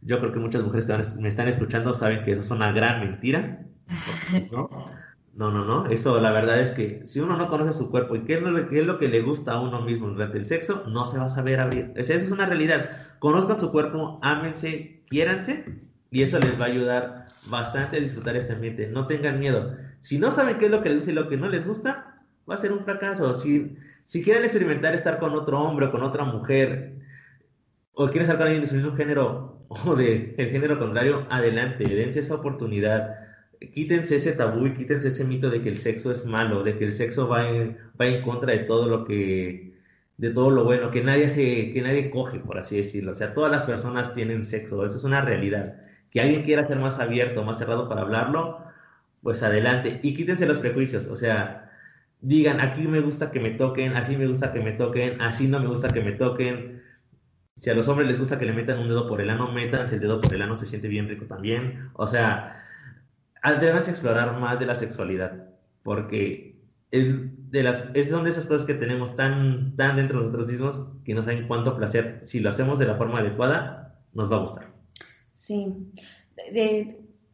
[0.00, 3.00] Yo creo que muchas mujeres que me están escuchando saben que eso es una gran
[3.00, 3.66] mentira.
[4.52, 4.68] ¿no?
[5.34, 8.34] No, no, Eso la verdad es que si uno no conoce su cuerpo y qué
[8.34, 11.06] es, lo, qué es lo que le gusta a uno mismo durante el sexo, no
[11.06, 11.92] se va a saber abrir.
[11.96, 12.90] esa es una realidad.
[13.18, 15.64] Conozcan su cuerpo, ámense, quiéranse
[16.10, 18.88] y eso les va a ayudar bastante a disfrutar este ambiente.
[18.88, 19.74] No tengan miedo.
[20.00, 22.20] Si no saben qué es lo que les gusta y lo que no les gusta,
[22.48, 23.34] va a ser un fracaso.
[23.34, 23.74] Si
[24.12, 26.96] si quieren experimentar estar con otro hombre o con otra mujer,
[27.94, 31.84] o quieren estar con alguien de su mismo género o de el género contrario, adelante,
[31.84, 33.16] dense esa oportunidad.
[33.72, 36.84] Quítense ese tabú y quítense ese mito de que el sexo es malo, de que
[36.84, 39.78] el sexo va en, va en contra de todo lo que,
[40.18, 43.12] de todo lo bueno, que nadie se, que nadie coge, por así decirlo.
[43.12, 45.76] O sea, todas las personas tienen sexo, eso es una realidad.
[46.10, 48.58] Que alguien quiera ser más abierto, más cerrado para hablarlo,
[49.22, 50.00] pues adelante.
[50.02, 51.71] Y quítense los prejuicios, o sea,
[52.22, 55.60] digan, aquí me gusta que me toquen, así me gusta que me toquen, así no
[55.60, 56.82] me gusta que me toquen.
[57.56, 59.96] Si a los hombres les gusta que le metan un dedo por el ano, métanse
[59.96, 61.90] el dedo por el ano, se siente bien rico también.
[61.94, 62.64] O sea,
[63.42, 65.50] atrévanse a explorar más de la sexualidad,
[65.82, 67.06] porque es,
[67.50, 71.14] de las, es de esas cosas que tenemos tan, tan dentro de nosotros mismos que
[71.14, 74.72] no saben cuánto placer, si lo hacemos de la forma adecuada, nos va a gustar.
[75.34, 75.74] Sí.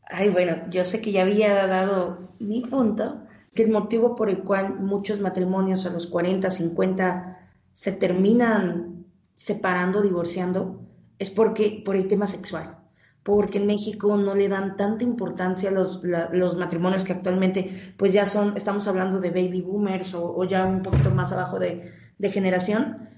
[0.05, 3.28] ay, bueno, yo sé que ya había dado mi punto,
[3.59, 7.39] que el motivo por el cual muchos matrimonios a los 40, 50
[7.73, 9.05] se terminan
[9.35, 10.81] separando, divorciando,
[11.19, 12.79] es porque por el tema sexual.
[13.25, 18.13] Porque en México no le dan tanta importancia a los, los matrimonios que actualmente, pues
[18.13, 22.31] ya son, estamos hablando de baby boomers o, ya un poquito más abajo de, de
[22.31, 23.09] generación.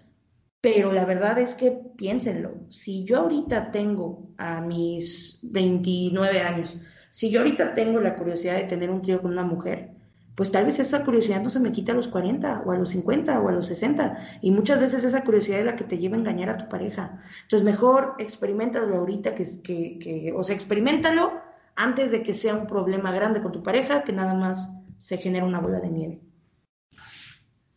[0.62, 6.78] Pero la verdad es que piénsenlo, si yo ahorita tengo a mis 29 años,
[7.10, 9.99] si yo ahorita tengo la curiosidad de tener un trío con una mujer,
[10.40, 12.88] pues tal vez esa curiosidad no se me quita a los 40 o a los
[12.88, 14.38] 50 o a los 60.
[14.40, 17.20] Y muchas veces esa curiosidad es la que te lleva a engañar a tu pareja.
[17.42, 21.30] Entonces mejor experimentalo ahorita, que, que, que, o sea, experimentalo
[21.76, 25.44] antes de que sea un problema grande con tu pareja, que nada más se genera
[25.44, 26.22] una bola de nieve.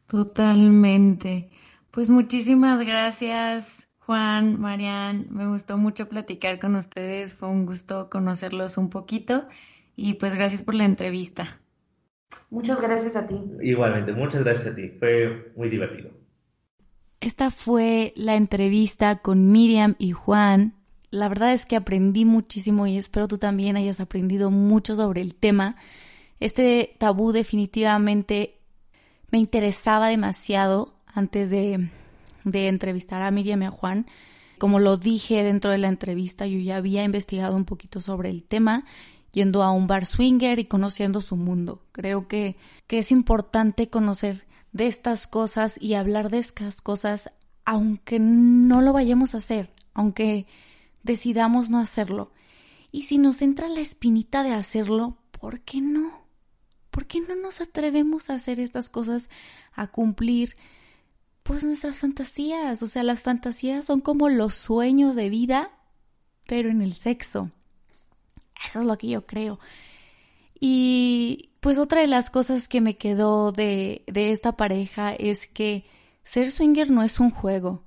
[0.07, 1.49] Totalmente.
[1.91, 5.28] Pues muchísimas gracias, Juan, Marian.
[5.32, 7.36] Me gustó mucho platicar con ustedes.
[7.36, 9.49] Fue un gusto conocerlos un poquito.
[9.97, 11.59] Y pues gracias por la entrevista.
[12.49, 13.36] Muchas gracias a ti.
[13.61, 14.89] Igualmente, muchas gracias a ti.
[14.99, 16.11] Fue muy divertido.
[17.19, 20.75] Esta fue la entrevista con Miriam y Juan.
[21.09, 25.34] La verdad es que aprendí muchísimo y espero tú también hayas aprendido mucho sobre el
[25.36, 25.75] tema.
[26.39, 28.59] Este tabú definitivamente
[29.31, 31.89] me interesaba demasiado antes de,
[32.43, 34.05] de entrevistar a Miriam y a Juan.
[34.57, 38.43] Como lo dije dentro de la entrevista, yo ya había investigado un poquito sobre el
[38.43, 38.86] tema
[39.34, 41.84] yendo a un bar swinger y conociendo su mundo.
[41.91, 42.55] Creo que,
[42.88, 47.31] que es importante conocer de estas cosas y hablar de estas cosas
[47.65, 50.47] aunque no lo vayamos a hacer, aunque
[51.03, 52.31] decidamos no hacerlo.
[52.91, 56.23] Y si nos entra la espinita de hacerlo, ¿por qué no?
[56.91, 59.29] ¿Por qué no nos atrevemos a hacer estas cosas,
[59.73, 60.53] a cumplir
[61.41, 62.84] pues nuestras fantasías?
[62.84, 65.71] O sea, las fantasías son como los sueños de vida,
[66.45, 67.49] pero en el sexo.
[68.66, 69.59] Eso es lo que yo creo.
[70.59, 75.86] Y pues otra de las cosas que me quedó de, de esta pareja es que
[76.24, 77.84] ser swinger no es un juego.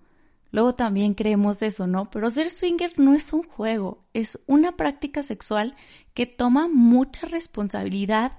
[0.50, 2.04] Luego también creemos eso, ¿no?
[2.04, 5.74] Pero ser swinger no es un juego, es una práctica sexual
[6.14, 8.32] que toma mucha responsabilidad,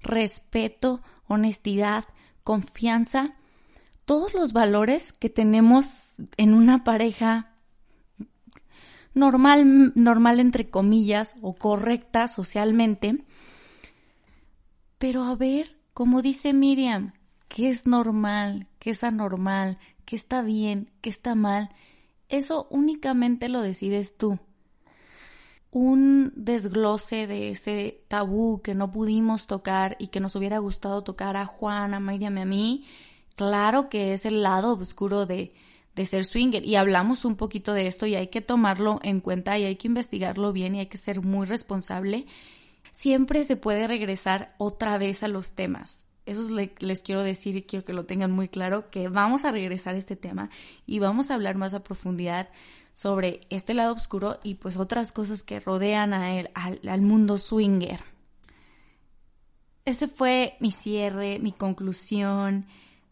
[0.00, 2.04] respeto, honestidad,
[2.44, 3.32] confianza,
[4.04, 7.55] todos los valores que tenemos en una pareja
[9.16, 13.24] normal, normal entre comillas, o correcta socialmente.
[14.98, 17.12] Pero a ver, como dice Miriam,
[17.48, 21.70] qué es normal, qué es anormal, qué está bien, qué está mal,
[22.28, 24.38] eso únicamente lo decides tú.
[25.70, 31.36] Un desglose de ese tabú que no pudimos tocar y que nos hubiera gustado tocar
[31.36, 32.86] a Juan, a Miriam y a mí,
[33.34, 35.54] claro que es el lado oscuro de,
[35.96, 36.64] de ser swinger.
[36.64, 39.88] Y hablamos un poquito de esto y hay que tomarlo en cuenta y hay que
[39.88, 42.26] investigarlo bien y hay que ser muy responsable.
[42.92, 46.04] Siempre se puede regresar otra vez a los temas.
[46.26, 49.94] Eso les quiero decir y quiero que lo tengan muy claro, que vamos a regresar
[49.94, 50.50] a este tema
[50.84, 52.48] y vamos a hablar más a profundidad
[52.94, 57.38] sobre este lado oscuro y pues otras cosas que rodean a él, al, al mundo
[57.38, 58.00] swinger.
[59.84, 62.66] Ese fue mi cierre, mi conclusión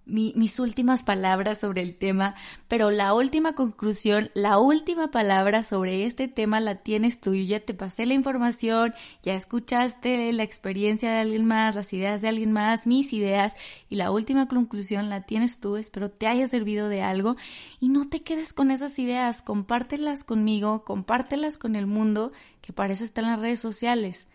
[0.06, 2.34] mis últimas palabras sobre el tema,
[2.68, 7.34] pero la última conclusión, la última palabra sobre este tema la tienes tú.
[7.34, 12.20] Yo ya te pasé la información, ya escuchaste la experiencia de alguien más, las ideas
[12.20, 13.56] de alguien más, mis ideas,
[13.88, 15.76] y la última conclusión la tienes tú.
[15.76, 17.34] Espero te haya servido de algo
[17.80, 22.92] y no te quedes con esas ideas, compártelas conmigo, compártelas con el mundo, que para
[22.92, 24.26] eso están las redes sociales.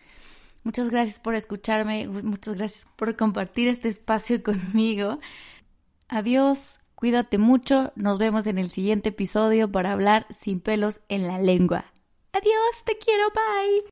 [0.62, 5.18] Muchas gracias por escucharme, muchas gracias por compartir este espacio conmigo.
[6.12, 11.38] Adiós, cuídate mucho, nos vemos en el siguiente episodio para hablar sin pelos en la
[11.38, 11.84] lengua.
[12.32, 13.84] Adiós, te quiero, bye.